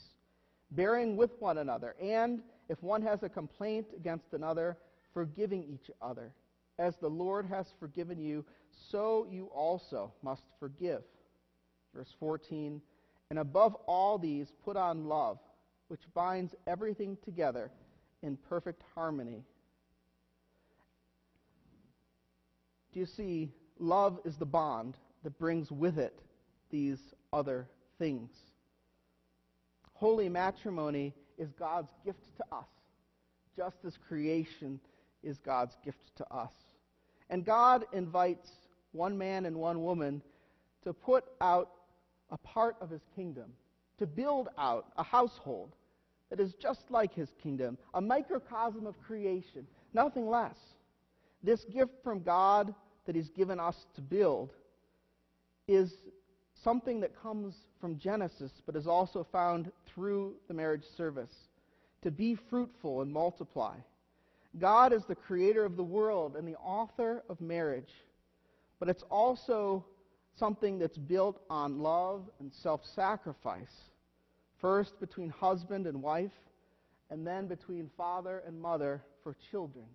bearing 0.72 1.16
with 1.16 1.30
one 1.40 1.60
another, 1.60 1.96
and 2.02 2.42
if 2.68 2.82
one 2.82 3.04
has 3.04 3.22
a 3.22 3.30
complaint 3.30 3.86
against 3.96 4.34
another, 4.34 4.76
forgiving 5.14 5.64
each 5.64 5.92
other. 6.02 6.32
As 6.80 6.96
the 6.98 7.10
Lord 7.10 7.46
has 7.46 7.68
forgiven 7.80 8.20
you, 8.20 8.44
so 8.90 9.28
you 9.30 9.46
also 9.54 10.12
must 10.24 10.46
forgive. 10.60 11.04
Verse 11.94 12.12
14, 12.20 12.82
and 13.30 13.38
above 13.38 13.76
all 13.86 14.18
these, 14.18 14.48
put 14.66 14.76
on 14.76 15.06
love, 15.06 15.38
which 15.90 16.02
binds 16.16 16.56
everything 16.66 17.20
together 17.24 17.70
in 18.24 18.36
perfect 18.50 18.82
harmony. 18.96 19.44
Do 22.94 23.00
you 23.00 23.06
see? 23.06 23.52
Love 23.80 24.20
is 24.24 24.38
the 24.38 24.46
bond 24.46 24.98
that 25.24 25.40
brings 25.40 25.72
with 25.72 25.98
it 25.98 26.20
these 26.70 27.00
other 27.32 27.68
things. 27.98 28.30
Holy 29.94 30.30
matrimony 30.30 31.14
is 31.38 31.52
God's 31.54 31.92
gift 32.06 32.24
to 32.38 32.56
us, 32.56 32.68
just 33.56 33.78
as 33.86 33.98
creation 34.08 34.80
is 35.24 35.38
God's 35.40 35.76
gift 35.84 36.16
to 36.18 36.34
us. 36.34 36.52
And 37.30 37.44
God 37.44 37.86
invites 37.94 38.50
one 38.92 39.18
man 39.18 39.46
and 39.46 39.56
one 39.56 39.84
woman 39.84 40.22
to 40.84 40.94
put 40.94 41.24
out 41.42 41.72
a 42.30 42.38
part 42.38 42.76
of 42.80 42.90
his 42.90 43.02
kingdom, 43.16 43.54
to 43.98 44.06
build 44.06 44.50
out 44.58 44.88
a 44.98 45.04
household 45.04 45.76
that 46.30 46.40
is 46.40 46.54
just 46.62 46.90
like 46.90 47.14
his 47.14 47.30
kingdom, 47.42 47.78
a 47.94 48.02
microcosm 48.02 48.86
of 48.86 49.02
creation, 49.02 49.66
nothing 49.94 50.30
less. 50.30 50.58
This 51.44 51.64
gift 51.66 51.92
from 52.04 52.24
God 52.24 52.74
that 53.06 53.16
he's 53.16 53.30
given 53.30 53.60
us 53.60 53.76
to 53.96 54.02
build 54.02 54.54
is 55.68 55.92
something 56.64 57.02
that 57.02 57.22
comes 57.22 57.54
from 57.82 57.98
Genesis, 57.98 58.52
but 58.66 58.76
is 58.76 58.88
also 58.88 59.28
found 59.32 59.72
through 59.94 60.36
the 60.48 60.54
marriage 60.54 60.86
service. 60.96 61.34
To 62.04 62.12
be 62.12 62.36
fruitful 62.50 63.02
and 63.02 63.12
multiply. 63.12 63.76
God 64.60 64.94
is 64.94 65.04
the 65.06 65.16
creator 65.16 65.66
of 65.66 65.78
the 65.78 65.84
world 65.84 66.36
and 66.36 66.48
the 66.48 66.56
author 66.56 67.24
of 67.30 67.42
marriage, 67.42 67.92
but 68.80 68.90
it's 68.90 69.04
also 69.10 69.86
something 70.38 70.80
that's 70.80 70.98
built 70.98 71.42
on 71.50 71.80
love 71.80 72.30
and 72.40 72.52
self 72.54 72.82
sacrifice. 72.96 73.74
First 74.62 75.00
between 75.00 75.30
husband 75.30 75.88
and 75.88 76.02
wife, 76.02 76.32
and 77.10 77.26
then 77.26 77.48
between 77.48 77.90
father 77.98 78.44
and 78.46 78.62
mother 78.62 79.02
for 79.24 79.36
children. 79.52 79.86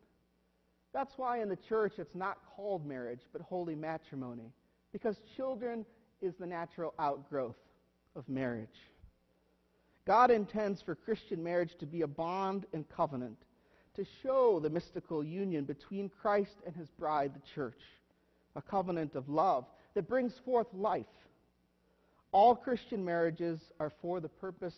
That's 0.92 1.12
why 1.16 1.40
in 1.42 1.48
the 1.48 1.58
church 1.68 1.94
it's 1.98 2.14
not 2.14 2.38
called 2.56 2.86
marriage, 2.86 3.20
but 3.32 3.42
holy 3.42 3.74
matrimony, 3.74 4.52
because 4.92 5.16
children 5.36 5.84
is 6.22 6.34
the 6.36 6.46
natural 6.46 6.94
outgrowth 6.98 7.56
of 8.16 8.28
marriage. 8.28 8.68
God 10.06 10.30
intends 10.30 10.80
for 10.80 10.94
Christian 10.94 11.44
marriage 11.44 11.76
to 11.80 11.86
be 11.86 12.02
a 12.02 12.06
bond 12.06 12.64
and 12.72 12.88
covenant, 12.88 13.36
to 13.94 14.06
show 14.22 14.58
the 14.58 14.70
mystical 14.70 15.22
union 15.22 15.64
between 15.64 16.08
Christ 16.08 16.56
and 16.64 16.74
his 16.74 16.88
bride, 16.88 17.32
the 17.34 17.42
church, 17.54 17.80
a 18.56 18.62
covenant 18.62 19.14
of 19.14 19.28
love 19.28 19.66
that 19.94 20.08
brings 20.08 20.32
forth 20.44 20.66
life. 20.72 21.04
All 22.32 22.56
Christian 22.56 23.04
marriages 23.04 23.60
are 23.78 23.92
for 24.00 24.20
the 24.20 24.28
purpose 24.28 24.76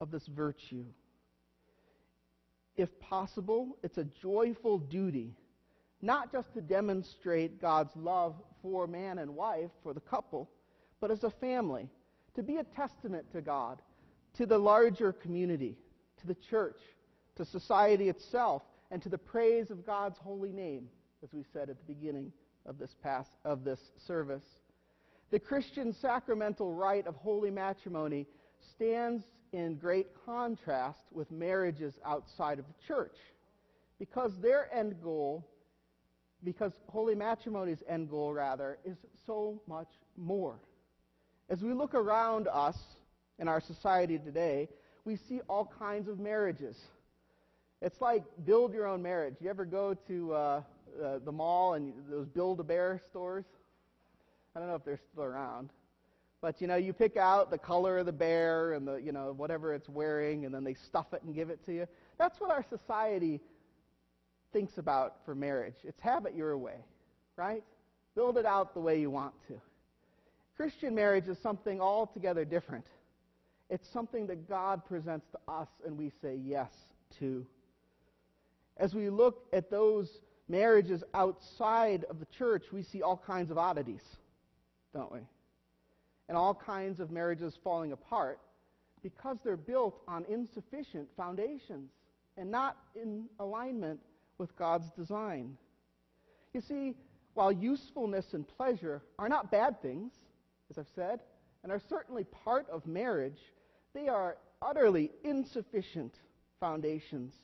of 0.00 0.10
this 0.10 0.26
virtue. 0.26 0.84
If 2.80 2.98
possible, 2.98 3.76
it's 3.82 3.98
a 3.98 4.04
joyful 4.04 4.78
duty, 4.78 5.34
not 6.00 6.32
just 6.32 6.54
to 6.54 6.62
demonstrate 6.62 7.60
God's 7.60 7.94
love 7.94 8.34
for 8.62 8.86
man 8.86 9.18
and 9.18 9.36
wife, 9.36 9.70
for 9.82 9.92
the 9.92 10.00
couple, 10.00 10.48
but 10.98 11.10
as 11.10 11.22
a 11.22 11.30
family, 11.30 11.90
to 12.36 12.42
be 12.42 12.56
a 12.56 12.64
testament 12.64 13.26
to 13.32 13.42
God, 13.42 13.82
to 14.38 14.46
the 14.46 14.56
larger 14.56 15.12
community, 15.12 15.76
to 16.22 16.26
the 16.26 16.36
church, 16.48 16.78
to 17.36 17.44
society 17.44 18.08
itself, 18.08 18.62
and 18.90 19.02
to 19.02 19.10
the 19.10 19.18
praise 19.18 19.70
of 19.70 19.84
God's 19.84 20.16
holy 20.16 20.52
name, 20.52 20.88
as 21.22 21.34
we 21.34 21.44
said 21.52 21.68
at 21.68 21.76
the 21.76 21.92
beginning 21.94 22.32
of 22.64 22.78
this 22.78 22.94
pass 23.02 23.26
of 23.44 23.62
this 23.62 23.80
service. 24.06 24.44
The 25.30 25.38
Christian 25.38 25.92
sacramental 25.92 26.72
rite 26.72 27.06
of 27.06 27.14
holy 27.16 27.50
matrimony 27.50 28.26
stands 28.74 29.22
in 29.52 29.76
great 29.76 30.08
contrast 30.24 31.00
with 31.12 31.30
marriages 31.30 31.94
outside 32.04 32.58
of 32.58 32.64
the 32.66 32.86
church 32.86 33.16
because 33.98 34.32
their 34.40 34.72
end 34.74 34.94
goal 35.02 35.46
because 36.42 36.72
holy 36.88 37.14
matrimony's 37.14 37.82
end 37.88 38.08
goal 38.08 38.32
rather 38.32 38.78
is 38.84 38.96
so 39.26 39.60
much 39.66 39.88
more 40.16 40.58
as 41.50 41.60
we 41.62 41.72
look 41.72 41.94
around 41.94 42.46
us 42.46 42.76
in 43.40 43.48
our 43.48 43.60
society 43.60 44.18
today, 44.18 44.68
we 45.04 45.16
see 45.16 45.40
all 45.48 45.70
kinds 45.80 46.08
of 46.08 46.20
marriages. 46.20 46.76
It's 47.82 48.00
like 48.00 48.22
build 48.46 48.72
your 48.72 48.86
own 48.86 49.02
marriage. 49.02 49.34
You 49.40 49.50
ever 49.50 49.64
go 49.64 49.94
to 50.06 50.32
uh, 50.32 50.62
uh, 51.02 51.18
the 51.24 51.32
mall 51.32 51.74
and 51.74 51.92
those 52.08 52.28
Build 52.28 52.60
a 52.60 52.62
Bear 52.62 53.02
stores? 53.10 53.44
I 54.54 54.60
don't 54.60 54.68
know 54.68 54.76
if 54.76 54.84
they're 54.84 55.00
still 55.12 55.24
around. 55.24 55.70
But 56.40 56.60
you 56.60 56.66
know, 56.66 56.76
you 56.76 56.92
pick 56.92 57.16
out 57.16 57.50
the 57.50 57.58
color 57.58 57.98
of 57.98 58.06
the 58.06 58.12
bear 58.12 58.72
and 58.72 58.88
the 58.88 58.96
you 58.96 59.12
know 59.12 59.34
whatever 59.36 59.74
it's 59.74 59.88
wearing, 59.88 60.46
and 60.46 60.54
then 60.54 60.64
they 60.64 60.74
stuff 60.74 61.12
it 61.12 61.22
and 61.22 61.34
give 61.34 61.50
it 61.50 61.64
to 61.66 61.72
you. 61.72 61.86
That's 62.18 62.40
what 62.40 62.50
our 62.50 62.64
society 62.70 63.40
thinks 64.52 64.78
about 64.78 65.16
for 65.24 65.34
marriage. 65.34 65.74
It's 65.84 66.00
have 66.00 66.26
it 66.26 66.34
your 66.34 66.56
way, 66.56 66.84
right? 67.36 67.62
Build 68.14 68.38
it 68.38 68.46
out 68.46 68.74
the 68.74 68.80
way 68.80 69.00
you 69.00 69.10
want 69.10 69.34
to. 69.48 69.60
Christian 70.56 70.94
marriage 70.94 71.28
is 71.28 71.38
something 71.42 71.80
altogether 71.80 72.44
different. 72.44 72.84
It's 73.68 73.88
something 73.92 74.26
that 74.26 74.48
God 74.48 74.84
presents 74.84 75.26
to 75.30 75.38
us 75.50 75.68
and 75.86 75.96
we 75.96 76.10
say 76.20 76.36
yes 76.44 76.70
to. 77.20 77.46
As 78.76 78.94
we 78.94 79.10
look 79.10 79.46
at 79.52 79.70
those 79.70 80.08
marriages 80.48 81.04
outside 81.14 82.04
of 82.10 82.18
the 82.18 82.26
church, 82.36 82.64
we 82.72 82.82
see 82.82 83.00
all 83.00 83.22
kinds 83.24 83.50
of 83.50 83.58
oddities, 83.58 84.02
don't 84.92 85.12
we? 85.12 85.20
And 86.30 86.38
all 86.38 86.54
kinds 86.54 87.00
of 87.00 87.10
marriages 87.10 87.58
falling 87.64 87.90
apart 87.90 88.38
because 89.02 89.38
they're 89.42 89.56
built 89.56 90.00
on 90.06 90.24
insufficient 90.26 91.08
foundations 91.16 91.90
and 92.36 92.48
not 92.48 92.76
in 92.94 93.24
alignment 93.40 93.98
with 94.38 94.54
God's 94.54 94.88
design. 94.92 95.56
You 96.54 96.60
see, 96.60 96.94
while 97.34 97.50
usefulness 97.50 98.32
and 98.32 98.46
pleasure 98.46 99.02
are 99.18 99.28
not 99.28 99.50
bad 99.50 99.82
things, 99.82 100.12
as 100.70 100.78
I've 100.78 100.86
said, 100.94 101.18
and 101.64 101.72
are 101.72 101.80
certainly 101.88 102.22
part 102.22 102.70
of 102.70 102.86
marriage, 102.86 103.40
they 103.92 104.06
are 104.06 104.36
utterly 104.62 105.10
insufficient 105.24 106.14
foundations 106.60 107.34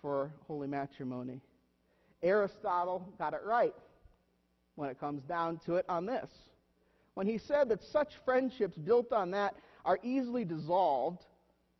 for 0.00 0.32
holy 0.46 0.68
matrimony. 0.68 1.42
Aristotle 2.22 3.12
got 3.18 3.34
it 3.34 3.42
right 3.44 3.74
when 4.74 4.88
it 4.88 4.98
comes 4.98 5.22
down 5.24 5.60
to 5.66 5.74
it 5.74 5.84
on 5.86 6.06
this. 6.06 6.30
When 7.16 7.26
he 7.26 7.38
said 7.38 7.70
that 7.70 7.82
such 7.82 8.12
friendships 8.26 8.76
built 8.76 9.10
on 9.10 9.30
that 9.30 9.56
are 9.86 9.98
easily 10.02 10.44
dissolved, 10.44 11.24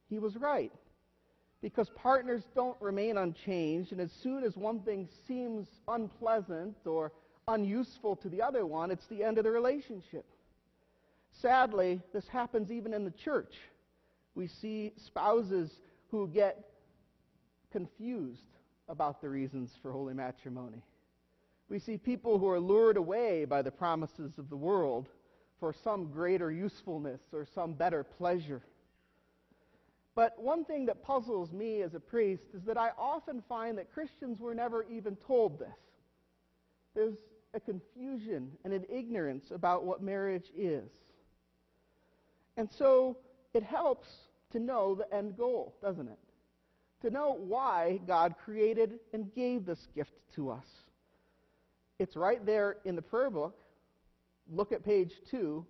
he 0.08 0.18
was 0.18 0.34
right. 0.34 0.72
Because 1.60 1.90
partners 1.90 2.42
don't 2.54 2.80
remain 2.80 3.18
unchanged, 3.18 3.92
and 3.92 4.00
as 4.00 4.10
soon 4.22 4.44
as 4.44 4.56
one 4.56 4.80
thing 4.80 5.06
seems 5.28 5.68
unpleasant 5.88 6.74
or 6.86 7.12
unuseful 7.48 8.16
to 8.16 8.30
the 8.30 8.40
other 8.40 8.64
one, 8.64 8.90
it's 8.90 9.06
the 9.08 9.22
end 9.22 9.36
of 9.36 9.44
the 9.44 9.50
relationship. 9.50 10.24
Sadly, 11.42 12.00
this 12.14 12.26
happens 12.28 12.72
even 12.72 12.94
in 12.94 13.04
the 13.04 13.10
church. 13.10 13.56
We 14.34 14.48
see 14.48 14.94
spouses 14.96 15.70
who 16.10 16.28
get 16.28 16.64
confused 17.72 18.40
about 18.88 19.20
the 19.20 19.28
reasons 19.28 19.70
for 19.82 19.92
holy 19.92 20.14
matrimony. 20.14 20.82
We 21.68 21.78
see 21.78 21.98
people 21.98 22.38
who 22.38 22.48
are 22.48 22.60
lured 22.60 22.96
away 22.96 23.44
by 23.44 23.60
the 23.60 23.70
promises 23.70 24.38
of 24.38 24.48
the 24.48 24.56
world 24.56 25.10
for 25.60 25.72
some 25.84 26.10
greater 26.10 26.50
usefulness 26.50 27.20
or 27.32 27.46
some 27.54 27.72
better 27.72 28.04
pleasure. 28.04 28.62
But 30.14 30.40
one 30.40 30.64
thing 30.64 30.86
that 30.86 31.02
puzzles 31.02 31.52
me 31.52 31.82
as 31.82 31.94
a 31.94 32.00
priest 32.00 32.44
is 32.54 32.62
that 32.64 32.78
I 32.78 32.90
often 32.98 33.42
find 33.48 33.76
that 33.78 33.92
Christians 33.92 34.40
were 34.40 34.54
never 34.54 34.84
even 34.90 35.16
told 35.16 35.58
this. 35.58 35.68
There's 36.94 37.16
a 37.52 37.60
confusion 37.60 38.52
and 38.64 38.72
an 38.72 38.84
ignorance 38.88 39.50
about 39.50 39.84
what 39.84 40.02
marriage 40.02 40.50
is. 40.56 40.88
And 42.56 42.70
so 42.78 43.18
it 43.52 43.62
helps 43.62 44.08
to 44.52 44.58
know 44.58 44.94
the 44.94 45.14
end 45.14 45.36
goal, 45.36 45.74
doesn't 45.82 46.08
it? 46.08 46.18
To 47.02 47.10
know 47.10 47.36
why 47.38 48.00
God 48.06 48.36
created 48.42 48.98
and 49.12 49.34
gave 49.34 49.66
this 49.66 49.86
gift 49.94 50.12
to 50.36 50.50
us. 50.50 50.66
It's 51.98 52.16
right 52.16 52.44
there 52.44 52.76
in 52.84 52.96
the 52.96 53.02
prayer 53.02 53.30
book. 53.30 53.58
Look 54.50 54.72
at 54.72 54.84
page 54.84 55.12
2 55.30 55.64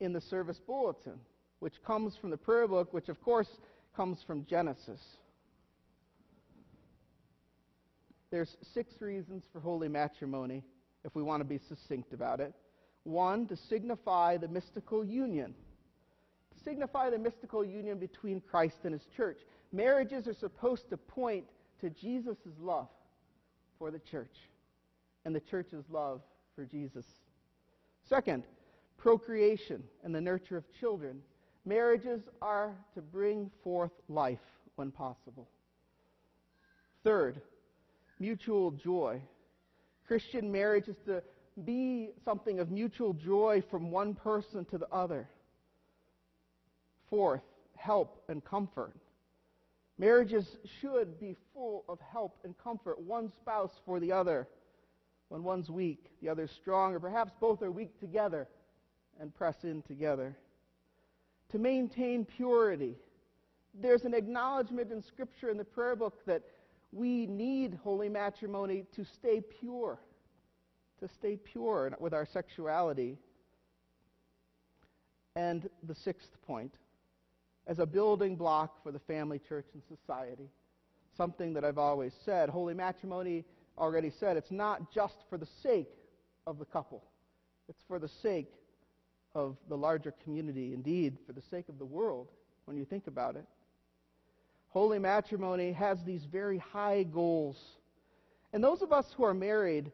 in 0.00 0.12
the 0.12 0.20
service 0.20 0.60
bulletin, 0.66 1.18
which 1.58 1.74
comes 1.86 2.16
from 2.16 2.30
the 2.30 2.36
prayer 2.36 2.66
book, 2.66 2.92
which 2.92 3.08
of 3.08 3.20
course 3.22 3.48
comes 3.96 4.18
from 4.26 4.46
Genesis. 4.46 5.00
There's 8.30 8.56
six 8.72 9.00
reasons 9.00 9.44
for 9.52 9.60
holy 9.60 9.88
matrimony, 9.88 10.64
if 11.04 11.14
we 11.14 11.22
want 11.22 11.40
to 11.40 11.44
be 11.44 11.60
succinct 11.68 12.12
about 12.12 12.40
it. 12.40 12.52
One, 13.04 13.46
to 13.46 13.56
signify 13.56 14.38
the 14.38 14.48
mystical 14.48 15.04
union 15.04 15.54
To 16.52 16.64
signify 16.64 17.10
the 17.10 17.18
mystical 17.18 17.64
union 17.64 17.98
between 17.98 18.40
Christ 18.40 18.78
and 18.84 18.92
his 18.92 19.06
church. 19.16 19.38
Marriages 19.72 20.26
are 20.26 20.34
supposed 20.34 20.88
to 20.90 20.96
point 20.96 21.44
to 21.80 21.90
Jesus' 21.90 22.36
love 22.58 22.88
for 23.78 23.90
the 23.90 23.98
church 23.98 24.34
and 25.24 25.34
the 25.34 25.40
church's 25.40 25.84
love 25.90 26.20
for 26.54 26.64
Jesus. 26.64 27.04
Second, 28.08 28.44
procreation 28.98 29.82
and 30.02 30.14
the 30.14 30.20
nurture 30.20 30.56
of 30.56 30.64
children. 30.78 31.22
Marriages 31.64 32.20
are 32.42 32.74
to 32.94 33.00
bring 33.00 33.50
forth 33.62 33.92
life 34.08 34.38
when 34.76 34.90
possible. 34.90 35.48
Third, 37.02 37.40
mutual 38.18 38.70
joy. 38.70 39.20
Christian 40.06 40.52
marriage 40.52 40.88
is 40.88 40.96
to 41.06 41.22
be 41.64 42.10
something 42.24 42.58
of 42.58 42.70
mutual 42.70 43.14
joy 43.14 43.62
from 43.70 43.90
one 43.90 44.14
person 44.14 44.64
to 44.66 44.78
the 44.78 44.88
other. 44.92 45.28
Fourth, 47.08 47.42
help 47.76 48.22
and 48.28 48.44
comfort. 48.44 48.94
Marriages 49.98 50.56
should 50.80 51.20
be 51.20 51.36
full 51.54 51.84
of 51.88 51.98
help 52.00 52.38
and 52.44 52.56
comfort, 52.58 53.00
one 53.00 53.30
spouse 53.40 53.72
for 53.86 54.00
the 54.00 54.10
other. 54.10 54.48
When 55.28 55.42
one's 55.42 55.70
weak, 55.70 56.10
the 56.22 56.28
other's 56.28 56.50
strong, 56.52 56.94
or 56.94 57.00
perhaps 57.00 57.32
both 57.40 57.62
are 57.62 57.70
weak 57.70 57.98
together 57.98 58.48
and 59.20 59.34
press 59.34 59.56
in 59.64 59.82
together. 59.82 60.36
to 61.54 61.58
maintain 61.58 62.24
purity. 62.24 62.96
There's 63.80 64.04
an 64.04 64.12
acknowledgement 64.12 64.90
in 64.90 65.02
Scripture 65.02 65.50
in 65.50 65.56
the 65.56 65.64
prayer 65.64 65.96
book 65.96 66.24
that 66.26 66.42
we 66.92 67.26
need 67.26 67.78
holy 67.82 68.08
matrimony 68.08 68.86
to 68.96 69.04
stay 69.04 69.40
pure, 69.60 69.98
to 71.00 71.08
stay 71.08 71.36
pure 71.36 71.92
with 72.00 72.14
our 72.14 72.26
sexuality. 72.26 73.18
And 75.36 75.68
the 75.82 75.94
sixth 75.94 76.30
point, 76.46 76.74
as 77.66 77.78
a 77.78 77.86
building 77.86 78.36
block 78.36 78.82
for 78.82 78.92
the 78.92 79.00
family, 79.00 79.40
church, 79.48 79.66
and 79.74 79.82
society, 79.88 80.50
something 81.16 81.54
that 81.54 81.64
I've 81.64 81.78
always 81.78 82.12
said, 82.24 82.48
holy 82.48 82.74
matrimony, 82.74 83.44
already 83.78 84.10
said, 84.20 84.36
it's 84.36 84.50
not 84.50 84.92
just 84.92 85.16
for 85.28 85.38
the 85.38 85.48
sake 85.62 85.90
of 86.46 86.58
the 86.58 86.64
couple, 86.64 87.02
it's 87.68 87.82
for 87.88 87.98
the 87.98 88.10
sake 88.22 88.52
of 89.34 89.56
the 89.68 89.76
larger 89.76 90.12
community, 90.22 90.72
indeed, 90.74 91.18
for 91.26 91.32
the 91.32 91.42
sake 91.50 91.68
of 91.68 91.78
the 91.78 91.84
world, 91.84 92.28
when 92.66 92.76
you 92.76 92.84
think 92.84 93.06
about 93.06 93.36
it. 93.36 93.44
Holy 94.68 94.98
matrimony 94.98 95.72
has 95.72 95.98
these 96.04 96.24
very 96.24 96.58
high 96.58 97.04
goals. 97.04 97.56
And 98.52 98.62
those 98.62 98.82
of 98.82 98.92
us 98.92 99.06
who 99.16 99.24
are 99.24 99.34
married 99.34 99.90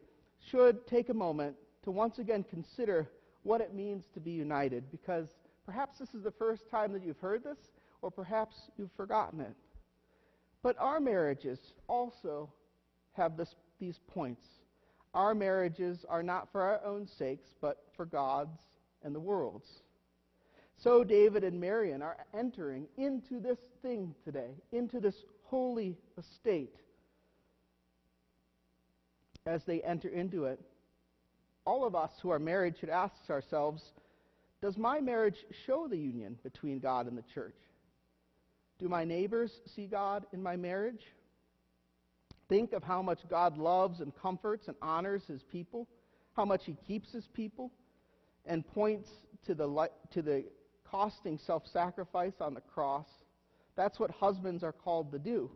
should 0.49 0.85
take 0.87 1.09
a 1.09 1.13
moment 1.13 1.55
to 1.83 1.91
once 1.91 2.19
again 2.19 2.43
consider 2.49 3.07
what 3.43 3.61
it 3.61 3.73
means 3.73 4.03
to 4.13 4.19
be 4.19 4.31
united, 4.31 4.91
because 4.91 5.27
perhaps 5.65 5.97
this 5.97 6.13
is 6.13 6.23
the 6.23 6.31
first 6.31 6.69
time 6.69 6.93
that 6.93 7.03
you've 7.03 7.19
heard 7.19 7.43
this, 7.43 7.57
or 8.01 8.11
perhaps 8.11 8.55
you've 8.77 8.91
forgotten 8.95 9.41
it. 9.41 9.55
But 10.63 10.75
our 10.79 10.99
marriages 10.99 11.59
also 11.87 12.51
have 13.13 13.37
this, 13.37 13.55
these 13.81 13.99
points. 14.07 14.45
Our 15.13 15.35
marriages 15.35 16.05
are 16.07 16.23
not 16.23 16.49
for 16.53 16.61
our 16.61 16.81
own 16.85 17.07
sakes, 17.19 17.49
but 17.59 17.83
for 17.97 18.05
God's 18.05 18.57
and 19.03 19.13
the 19.13 19.19
world's. 19.19 19.67
So 20.77 21.03
David 21.03 21.43
and 21.43 21.59
Marion 21.59 22.01
are 22.01 22.17
entering 22.33 22.87
into 22.97 23.41
this 23.41 23.59
thing 23.81 24.15
today, 24.23 24.51
into 24.71 25.01
this 25.01 25.15
holy 25.43 25.97
estate. 26.17 26.75
As 29.45 29.61
they 29.65 29.81
enter 29.81 30.07
into 30.07 30.45
it, 30.45 30.61
all 31.65 31.85
of 31.85 31.95
us 31.95 32.11
who 32.21 32.29
are 32.29 32.39
married 32.39 32.75
should 32.79 32.89
ask 32.89 33.13
ourselves 33.29 33.83
Does 34.61 34.77
my 34.77 35.01
marriage 35.01 35.37
show 35.65 35.87
the 35.87 35.97
union 35.97 36.37
between 36.43 36.79
God 36.79 37.07
and 37.07 37.17
the 37.17 37.23
church? 37.33 37.55
Do 38.79 38.87
my 38.87 39.03
neighbors 39.03 39.51
see 39.75 39.85
God 39.85 40.25
in 40.33 40.41
my 40.41 40.55
marriage? 40.55 41.01
Think 42.51 42.73
of 42.73 42.83
how 42.83 43.01
much 43.01 43.19
God 43.29 43.57
loves 43.57 44.01
and 44.01 44.11
comforts 44.13 44.67
and 44.67 44.75
honors 44.81 45.23
his 45.25 45.41
people, 45.41 45.87
how 46.35 46.43
much 46.43 46.65
he 46.65 46.75
keeps 46.85 47.09
his 47.13 47.25
people, 47.33 47.71
and 48.45 48.67
points 48.67 49.09
to 49.45 49.55
the, 49.55 49.89
to 50.11 50.21
the 50.21 50.43
costing 50.83 51.39
self 51.47 51.63
sacrifice 51.71 52.33
on 52.41 52.53
the 52.53 52.59
cross. 52.59 53.07
That's 53.77 54.01
what 54.01 54.11
husbands 54.11 54.65
are 54.65 54.73
called 54.73 55.13
to 55.13 55.17
do, 55.17 55.49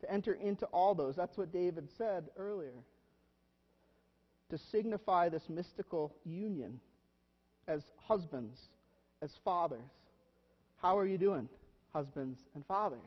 to 0.00 0.12
enter 0.12 0.34
into 0.34 0.66
all 0.66 0.92
those. 0.96 1.14
That's 1.14 1.38
what 1.38 1.52
David 1.52 1.86
said 1.96 2.24
earlier. 2.36 2.74
To 4.50 4.58
signify 4.72 5.28
this 5.28 5.44
mystical 5.48 6.16
union 6.24 6.80
as 7.68 7.82
husbands, 8.08 8.58
as 9.22 9.30
fathers. 9.44 9.78
How 10.82 10.98
are 10.98 11.06
you 11.06 11.16
doing, 11.16 11.48
husbands 11.94 12.40
and 12.56 12.66
fathers? 12.66 12.98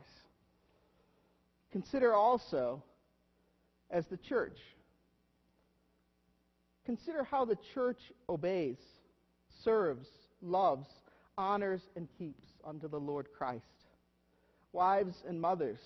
Consider 1.72 2.14
also 2.14 2.82
as 3.92 4.06
the 4.06 4.16
church. 4.16 4.58
Consider 6.84 7.22
how 7.22 7.44
the 7.44 7.58
church 7.74 8.00
obeys, 8.28 8.78
serves, 9.62 10.08
loves, 10.40 10.88
honors, 11.38 11.82
and 11.94 12.08
keeps 12.18 12.46
unto 12.64 12.88
the 12.88 12.98
Lord 12.98 13.28
Christ. 13.36 13.64
Wives 14.72 15.22
and 15.28 15.40
mothers, 15.40 15.78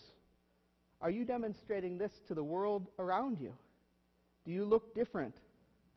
are 1.02 1.10
you 1.10 1.24
demonstrating 1.24 1.98
this 1.98 2.12
to 2.28 2.34
the 2.34 2.42
world 2.42 2.86
around 2.98 3.38
you? 3.38 3.52
Do 4.46 4.52
you 4.52 4.64
look 4.64 4.94
different 4.94 5.34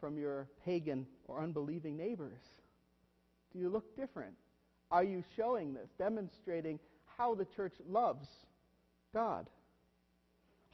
from 0.02 0.18
your 0.18 0.48
pagan 0.66 1.06
or 1.28 1.42
unbelieving 1.42 1.96
neighbors? 1.96 2.42
Do 3.54 3.60
you 3.60 3.70
look 3.70 3.96
different? 3.96 4.34
Are 4.92 5.04
you 5.04 5.24
showing 5.38 5.74
this, 5.74 5.90
demonstrating 5.98 6.80
how 7.18 7.36
the 7.36 7.46
church 7.56 7.76
loves 7.88 8.28
God? 9.14 9.48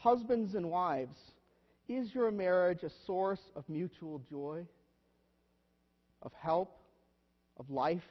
Husbands 0.06 0.54
and 0.54 0.70
wives, 0.70 1.18
is 1.90 2.14
your 2.14 2.30
marriage 2.30 2.84
a 2.84 2.92
source 3.08 3.42
of 3.56 3.68
mutual 3.68 4.22
joy, 4.30 4.64
of 6.22 6.32
help, 6.40 6.78
of 7.58 7.72
life, 7.72 8.04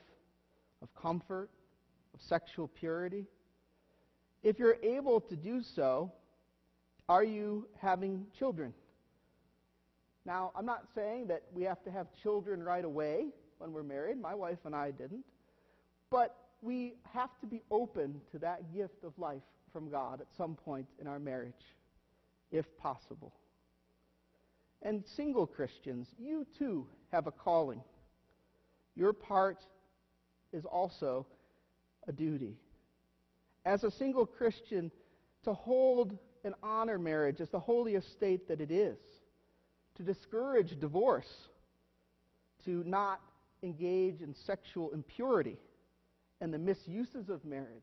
of 0.82 0.92
comfort, 1.00 1.50
of 2.12 2.20
sexual 2.20 2.66
purity? 2.66 3.26
If 4.42 4.58
you're 4.58 4.78
able 4.82 5.20
to 5.20 5.36
do 5.36 5.62
so, 5.76 6.10
are 7.08 7.22
you 7.22 7.68
having 7.80 8.26
children? 8.36 8.74
Now, 10.26 10.50
I'm 10.56 10.66
not 10.66 10.88
saying 10.96 11.28
that 11.28 11.44
we 11.52 11.62
have 11.62 11.80
to 11.84 11.92
have 11.92 12.08
children 12.24 12.60
right 12.60 12.84
away 12.84 13.26
when 13.58 13.72
we're 13.72 13.84
married. 13.84 14.20
My 14.20 14.34
wife 14.34 14.58
and 14.64 14.74
I 14.74 14.90
didn't. 14.90 15.24
But 16.10 16.34
we 16.60 16.94
have 17.12 17.30
to 17.40 17.46
be 17.46 17.62
open 17.70 18.20
to 18.32 18.40
that 18.40 18.74
gift 18.74 19.04
of 19.04 19.16
life 19.16 19.42
from 19.72 19.90
God 19.90 20.20
at 20.20 20.26
some 20.36 20.56
point 20.56 20.88
in 21.00 21.06
our 21.06 21.20
marriage, 21.20 21.52
if 22.54 22.64
possible. 22.78 23.34
And 24.80 25.04
single 25.16 25.46
Christians, 25.46 26.06
you 26.18 26.46
too 26.56 26.86
have 27.10 27.26
a 27.26 27.32
calling. 27.32 27.80
Your 28.94 29.12
part 29.12 29.58
is 30.52 30.64
also 30.64 31.26
a 32.06 32.12
duty. 32.12 32.56
As 33.66 33.82
a 33.82 33.90
single 33.90 34.24
Christian, 34.24 34.90
to 35.42 35.52
hold 35.52 36.16
and 36.44 36.54
honor 36.62 36.98
marriage 36.98 37.40
as 37.40 37.48
the 37.48 37.58
holy 37.58 37.96
estate 37.96 38.46
that 38.48 38.60
it 38.60 38.70
is, 38.70 38.98
to 39.96 40.02
discourage 40.02 40.78
divorce, 40.78 41.32
to 42.64 42.84
not 42.84 43.20
engage 43.62 44.20
in 44.20 44.34
sexual 44.46 44.92
impurity 44.92 45.58
and 46.40 46.52
the 46.52 46.58
misuses 46.58 47.30
of 47.30 47.44
marriage 47.44 47.82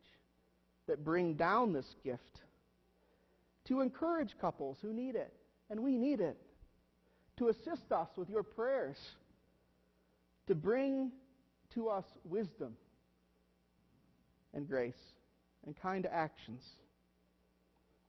that 0.88 1.04
bring 1.04 1.34
down 1.34 1.74
this 1.74 1.96
gift, 2.04 2.42
to 3.66 3.82
encourage 3.82 4.38
couples 4.40 4.78
who 4.82 4.94
need 4.94 5.16
it, 5.16 5.34
and 5.70 5.80
we 5.80 5.98
need 5.98 6.20
it, 6.20 6.38
to 7.38 7.50
assist 7.50 7.92
us 7.92 8.10
with 8.18 8.30
your 8.30 8.44
prayers, 8.44 8.98
to 10.48 10.56
bring 10.56 11.12
to 11.74 11.88
us 11.88 12.06
wisdom 12.26 12.76
and 14.54 14.68
grace 14.68 15.14
and 15.66 15.76
kind 15.76 16.08
actions. 16.12 16.64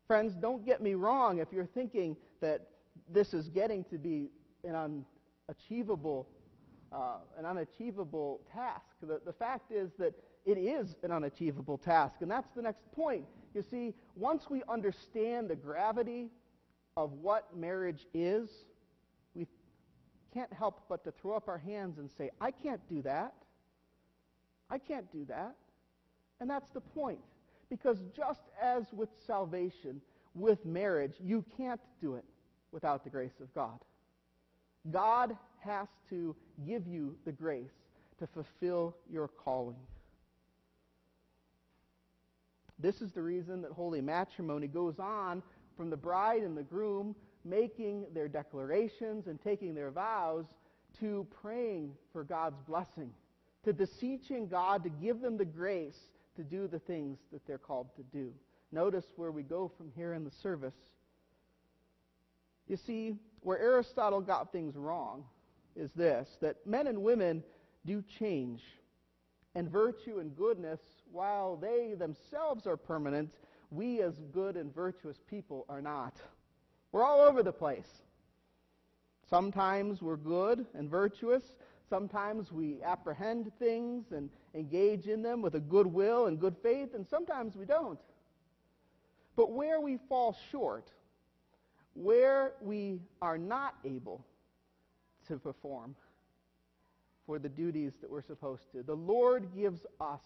Friends, 0.06 0.34
don't 0.34 0.64
get 0.66 0.82
me 0.82 0.94
wrong 0.94 1.38
if 1.38 1.48
you're 1.52 1.66
thinking 1.66 2.16
that 2.40 2.68
this 3.08 3.32
is 3.32 3.48
getting 3.48 3.84
to 3.84 3.98
be 3.98 4.30
an 4.64 5.00
unachievable, 5.48 6.28
uh, 6.92 7.18
an 7.38 7.46
unachievable 7.46 8.40
task. 8.52 8.84
The, 9.00 9.20
the 9.24 9.32
fact 9.32 9.70
is 9.70 9.90
that 9.98 10.14
it 10.44 10.58
is 10.58 10.96
an 11.02 11.12
unachievable 11.12 11.78
task, 11.78 12.16
and 12.20 12.30
that's 12.30 12.48
the 12.56 12.62
next 12.62 12.90
point. 12.92 13.24
You 13.54 13.62
see, 13.70 13.94
once 14.16 14.48
we 14.48 14.62
understand 14.68 15.48
the 15.48 15.56
gravity 15.56 16.30
of 16.96 17.12
what 17.12 17.56
marriage 17.56 18.06
is, 18.14 18.48
we 19.34 19.46
can't 20.32 20.52
help 20.52 20.82
but 20.88 21.04
to 21.04 21.12
throw 21.12 21.36
up 21.36 21.48
our 21.48 21.58
hands 21.58 21.98
and 21.98 22.10
say, 22.10 22.30
I 22.40 22.50
can't 22.50 22.80
do 22.88 23.02
that. 23.02 23.34
I 24.70 24.78
can't 24.78 25.10
do 25.12 25.24
that. 25.26 25.54
And 26.40 26.48
that's 26.48 26.68
the 26.70 26.80
point. 26.80 27.20
Because 27.68 27.98
just 28.16 28.40
as 28.60 28.84
with 28.92 29.08
salvation, 29.26 30.00
with 30.34 30.64
marriage, 30.64 31.14
you 31.22 31.44
can't 31.56 31.80
do 32.00 32.14
it 32.14 32.24
without 32.70 33.04
the 33.04 33.10
grace 33.10 33.40
of 33.40 33.52
God. 33.54 33.78
God 34.90 35.36
has 35.60 35.88
to 36.10 36.34
give 36.66 36.86
you 36.86 37.14
the 37.24 37.32
grace 37.32 37.70
to 38.18 38.26
fulfill 38.26 38.96
your 39.10 39.28
calling. 39.28 39.76
This 42.82 43.00
is 43.00 43.12
the 43.12 43.22
reason 43.22 43.62
that 43.62 43.72
holy 43.72 44.00
matrimony 44.00 44.66
goes 44.66 44.98
on 44.98 45.42
from 45.76 45.88
the 45.88 45.96
bride 45.96 46.42
and 46.42 46.56
the 46.56 46.62
groom 46.62 47.14
making 47.44 48.06
their 48.12 48.28
declarations 48.28 49.26
and 49.26 49.40
taking 49.40 49.74
their 49.74 49.90
vows 49.90 50.44
to 51.00 51.26
praying 51.40 51.94
for 52.12 52.24
God's 52.24 52.60
blessing 52.66 53.12
to 53.64 53.72
beseeching 53.72 54.48
God 54.48 54.82
to 54.82 54.90
give 54.90 55.20
them 55.20 55.36
the 55.36 55.44
grace 55.44 55.98
to 56.36 56.42
do 56.42 56.66
the 56.66 56.78
things 56.80 57.18
that 57.32 57.46
they're 57.46 57.58
called 57.58 57.88
to 57.96 58.02
do. 58.02 58.32
Notice 58.72 59.04
where 59.16 59.30
we 59.30 59.42
go 59.42 59.70
from 59.76 59.90
here 59.94 60.14
in 60.14 60.24
the 60.24 60.30
service. 60.42 60.74
You 62.66 62.76
see, 62.76 63.16
where 63.40 63.58
Aristotle 63.58 64.20
got 64.20 64.50
things 64.52 64.76
wrong 64.76 65.24
is 65.76 65.90
this 65.92 66.28
that 66.40 66.66
men 66.66 66.86
and 66.86 67.02
women 67.02 67.42
do 67.84 68.02
change. 68.18 68.62
And 69.54 69.70
virtue 69.70 70.18
and 70.18 70.34
goodness, 70.36 70.80
while 71.10 71.56
they 71.56 71.94
themselves 71.94 72.66
are 72.66 72.76
permanent, 72.76 73.34
we 73.70 74.00
as 74.02 74.14
good 74.32 74.56
and 74.56 74.74
virtuous 74.74 75.18
people 75.28 75.66
are 75.68 75.82
not. 75.82 76.16
We're 76.90 77.04
all 77.04 77.20
over 77.20 77.42
the 77.42 77.52
place. 77.52 78.02
Sometimes 79.28 80.02
we're 80.02 80.16
good 80.16 80.66
and 80.74 80.90
virtuous, 80.90 81.42
Sometimes 81.92 82.50
we 82.50 82.78
apprehend 82.82 83.52
things 83.58 84.12
and 84.12 84.30
engage 84.54 85.08
in 85.08 85.20
them 85.20 85.42
with 85.42 85.56
a 85.56 85.60
good 85.60 85.86
will 85.86 86.24
and 86.24 86.40
good 86.40 86.56
faith, 86.62 86.94
and 86.94 87.06
sometimes 87.06 87.54
we 87.54 87.66
don't. 87.66 87.98
But 89.36 89.52
where 89.52 89.78
we 89.78 89.98
fall 90.08 90.34
short, 90.50 90.90
where 91.92 92.54
we 92.62 93.02
are 93.20 93.36
not 93.36 93.74
able 93.84 94.24
to 95.28 95.38
perform 95.38 95.94
for 97.32 97.38
the 97.38 97.48
duties 97.48 97.94
that 98.02 98.10
we're 98.10 98.20
supposed 98.20 98.70
to, 98.70 98.82
the 98.82 98.94
Lord 98.94 99.48
gives 99.56 99.80
us 99.98 100.20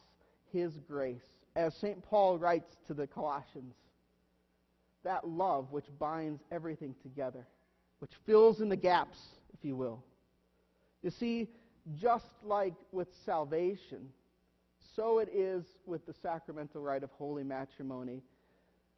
His 0.53 0.73
grace. 0.88 1.23
As 1.55 1.73
St. 1.77 2.03
Paul 2.03 2.37
writes 2.37 2.75
to 2.88 2.95
the 2.95 3.07
Colossians, 3.07 3.77
that 5.05 5.25
love 5.25 5.71
which 5.71 5.85
binds 6.01 6.42
everything 6.51 6.97
together, 7.05 7.47
which 8.01 8.11
fills 8.27 8.61
in 8.61 8.69
the 8.69 8.75
gaps, 8.75 9.19
if 9.55 9.64
you 9.64 9.77
will. 9.77 10.03
You 11.05 11.11
see, 11.11 11.47
just 11.95 12.27
like 12.42 12.75
with 12.90 13.07
salvation, 13.25 14.09
so 14.97 15.21
it 15.21 15.29
is 15.33 15.64
with 15.87 16.05
the 16.07 16.14
sacramental 16.23 16.81
rite 16.81 17.05
of 17.05 17.11
holy 17.12 17.45
matrimony. 17.45 18.21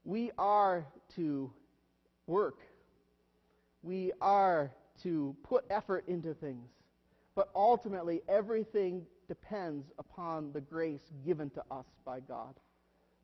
We 0.05 0.31
are 0.39 0.87
to 1.17 1.53
work. 2.27 2.61
We 3.83 4.13
are 4.23 4.71
to 5.03 5.37
put 5.43 5.67
effort 5.69 6.05
into 6.09 6.33
things. 6.33 6.71
But 7.39 7.51
ultimately, 7.55 8.21
everything 8.29 9.07
depends 9.29 9.93
upon 10.01 10.51
the 10.53 10.61
grace 10.61 11.13
given 11.25 11.51
to 11.51 11.63
us 11.71 11.87
by 12.05 12.19
God. 12.19 12.57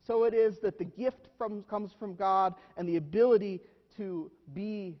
So 0.07 0.23
it 0.23 0.33
is 0.33 0.59
that 0.59 0.77
the 0.77 0.85
gift 0.85 1.27
from, 1.37 1.63
comes 1.63 1.91
from 1.99 2.15
God, 2.15 2.53
and 2.77 2.87
the 2.87 2.95
ability 2.95 3.59
to 3.97 4.31
be 4.53 4.95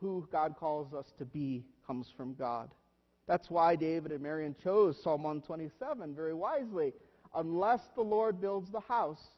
who 0.00 0.26
God 0.32 0.54
calls 0.58 0.94
us 0.94 1.12
to 1.18 1.26
be 1.26 1.66
comes 1.86 2.10
from 2.16 2.32
God. 2.32 2.70
That's 3.26 3.50
why 3.50 3.76
David 3.76 4.10
and 4.10 4.22
Marion 4.22 4.56
chose 4.64 5.02
Psalm 5.02 5.22
127 5.22 6.14
very 6.14 6.32
wisely. 6.32 6.94
Unless 7.34 7.82
the 7.94 8.00
Lord 8.00 8.40
builds 8.40 8.70
the 8.70 8.80
house, 8.80 9.32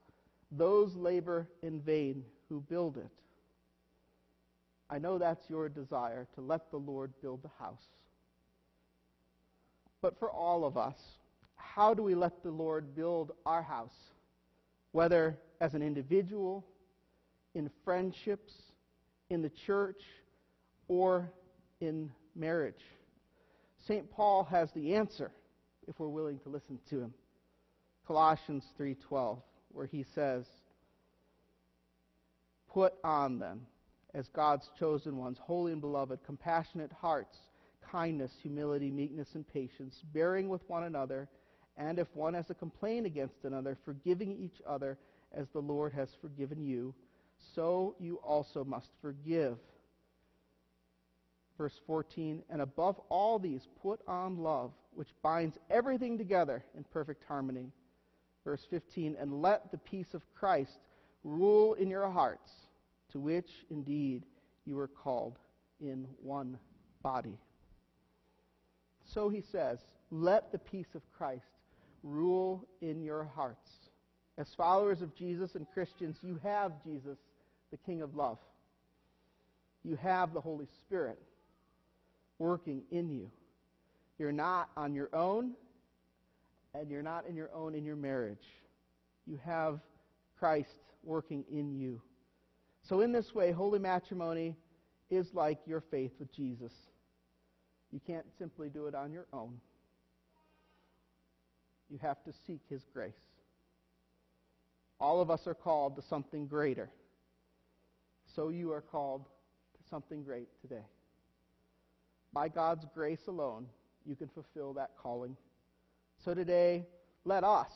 those 0.52 0.94
labor 0.94 1.48
in 1.64 1.80
vain 1.80 2.22
who 2.48 2.60
build 2.60 2.98
it. 2.98 3.10
I 4.88 5.00
know 5.00 5.18
that's 5.18 5.50
your 5.50 5.68
desire 5.68 6.28
to 6.36 6.40
let 6.40 6.70
the 6.70 6.76
Lord 6.76 7.12
build 7.20 7.42
the 7.42 7.50
house. 7.58 7.82
But 10.00 10.18
for 10.18 10.30
all 10.30 10.64
of 10.64 10.76
us, 10.76 10.96
how 11.56 11.94
do 11.94 12.02
we 12.02 12.14
let 12.14 12.42
the 12.42 12.50
Lord 12.50 12.94
build 12.94 13.32
our 13.44 13.62
house? 13.62 13.94
Whether 14.92 15.38
as 15.60 15.74
an 15.74 15.82
individual, 15.82 16.64
in 17.54 17.70
friendships, 17.84 18.52
in 19.30 19.42
the 19.42 19.50
church, 19.66 20.00
or 20.86 21.30
in 21.80 22.10
marriage. 22.34 22.84
St. 23.86 24.10
Paul 24.10 24.44
has 24.44 24.70
the 24.72 24.94
answer 24.94 25.30
if 25.86 25.98
we're 25.98 26.08
willing 26.08 26.38
to 26.40 26.48
listen 26.48 26.78
to 26.90 27.00
him. 27.00 27.14
Colossians 28.06 28.64
3:12 28.78 29.42
where 29.72 29.86
he 29.86 30.02
says, 30.14 30.46
"Put 32.68 32.94
on 33.04 33.38
them 33.38 33.66
as 34.14 34.28
God's 34.28 34.68
chosen 34.78 35.16
ones, 35.18 35.38
holy 35.38 35.72
and 35.72 35.80
beloved, 35.80 36.22
compassionate 36.24 36.92
hearts, 36.92 37.36
kindness, 37.90 38.32
humility, 38.42 38.90
meekness, 38.90 39.34
and 39.34 39.46
patience, 39.46 40.02
bearing 40.12 40.48
with 40.48 40.68
one 40.68 40.84
another, 40.84 41.28
and 41.76 41.98
if 41.98 42.08
one 42.14 42.34
has 42.34 42.50
a 42.50 42.54
complaint 42.54 43.06
against 43.06 43.44
another, 43.44 43.76
forgiving 43.84 44.36
each 44.36 44.60
other 44.66 44.98
as 45.32 45.48
the 45.50 45.60
Lord 45.60 45.92
has 45.92 46.08
forgiven 46.20 46.64
you, 46.64 46.94
so 47.54 47.94
you 47.98 48.16
also 48.16 48.64
must 48.64 48.90
forgive." 49.00 49.58
Verse 51.56 51.78
14, 51.86 52.44
and 52.50 52.62
above 52.62 53.00
all 53.08 53.38
these, 53.38 53.66
put 53.82 54.00
on 54.06 54.38
love, 54.38 54.72
which 54.94 55.14
binds 55.22 55.58
everything 55.70 56.16
together 56.18 56.64
in 56.76 56.84
perfect 56.84 57.24
harmony. 57.24 57.72
Verse 58.44 58.64
15, 58.70 59.16
and 59.16 59.42
let 59.42 59.70
the 59.70 59.78
peace 59.78 60.14
of 60.14 60.22
Christ 60.34 60.78
rule 61.24 61.74
in 61.74 61.90
your 61.90 62.08
hearts, 62.08 62.68
to 63.10 63.20
which 63.20 63.66
indeed 63.70 64.24
you 64.64 64.76
were 64.76 64.88
called 64.88 65.38
in 65.80 66.06
one 66.22 66.58
body. 67.02 67.38
So 69.14 69.28
he 69.28 69.42
says, 69.52 69.78
let 70.10 70.52
the 70.52 70.58
peace 70.58 70.94
of 70.94 71.02
Christ 71.16 71.44
rule 72.02 72.66
in 72.80 73.02
your 73.02 73.24
hearts. 73.24 73.70
As 74.36 74.46
followers 74.56 75.02
of 75.02 75.14
Jesus 75.16 75.54
and 75.54 75.66
Christians, 75.74 76.16
you 76.22 76.38
have 76.42 76.72
Jesus, 76.84 77.18
the 77.70 77.76
King 77.78 78.02
of 78.02 78.14
love. 78.14 78.38
You 79.84 79.96
have 79.96 80.32
the 80.32 80.40
Holy 80.40 80.66
Spirit 80.86 81.18
working 82.38 82.82
in 82.90 83.10
you. 83.10 83.30
You're 84.18 84.32
not 84.32 84.70
on 84.76 84.94
your 84.94 85.14
own, 85.14 85.52
and 86.74 86.90
you're 86.90 87.02
not 87.02 87.26
in 87.26 87.36
your 87.36 87.50
own 87.54 87.74
in 87.74 87.84
your 87.84 87.96
marriage. 87.96 88.44
You 89.26 89.38
have 89.44 89.80
Christ 90.38 90.68
working 91.02 91.44
in 91.50 91.78
you. 91.78 92.00
So, 92.88 93.00
in 93.00 93.12
this 93.12 93.34
way, 93.34 93.52
holy 93.52 93.78
matrimony 93.78 94.56
is 95.10 95.26
like 95.34 95.58
your 95.66 95.82
faith 95.90 96.12
with 96.18 96.32
Jesus. 96.34 96.72
You 97.92 98.00
can't 98.06 98.26
simply 98.38 98.68
do 98.68 98.86
it 98.86 98.94
on 98.94 99.12
your 99.12 99.26
own. 99.32 99.60
You 101.90 101.98
have 102.02 102.22
to 102.24 102.32
seek 102.46 102.60
His 102.68 102.82
grace. 102.92 103.12
All 105.00 105.20
of 105.20 105.30
us 105.30 105.46
are 105.46 105.54
called 105.54 105.96
to 105.96 106.02
something 106.02 106.46
greater. 106.46 106.90
So 108.34 108.50
you 108.50 108.72
are 108.72 108.82
called 108.82 109.24
to 109.24 109.88
something 109.88 110.22
great 110.22 110.48
today. 110.60 110.84
By 112.32 112.48
God's 112.48 112.84
grace 112.94 113.26
alone, 113.26 113.66
you 114.04 114.16
can 114.16 114.28
fulfill 114.28 114.74
that 114.74 114.90
calling. 115.00 115.36
So 116.24 116.34
today, 116.34 116.84
let 117.24 117.44
us 117.44 117.70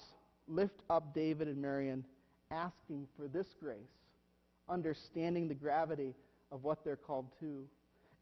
lift 0.47 0.83
up 0.91 1.15
David 1.15 1.49
and 1.49 1.57
Marion, 1.57 2.05
asking 2.51 3.07
for 3.17 3.29
this 3.29 3.47
grace, 3.61 3.79
understanding 4.69 5.49
the 5.49 5.55
gravity 5.55 6.15
of 6.51 6.65
what 6.65 6.85
they're 6.85 6.97
called 6.97 7.27
to, 7.41 7.67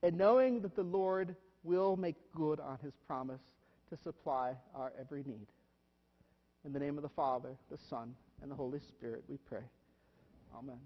and 0.02 0.16
knowing 0.16 0.60
that 0.60 0.76
the 0.76 0.82
Lord 0.82 1.34
will 1.62 1.96
make 1.96 2.16
good 2.34 2.60
on 2.60 2.78
his 2.82 2.94
promise 3.06 3.42
to 3.90 3.96
supply 3.96 4.54
our 4.74 4.92
every 4.98 5.22
need. 5.24 5.46
In 6.64 6.72
the 6.72 6.78
name 6.78 6.96
of 6.96 7.02
the 7.02 7.08
Father, 7.08 7.50
the 7.70 7.78
Son, 7.88 8.14
and 8.42 8.50
the 8.50 8.54
Holy 8.54 8.80
Spirit, 8.80 9.24
we 9.28 9.36
pray. 9.48 9.64
Amen. 10.56 10.78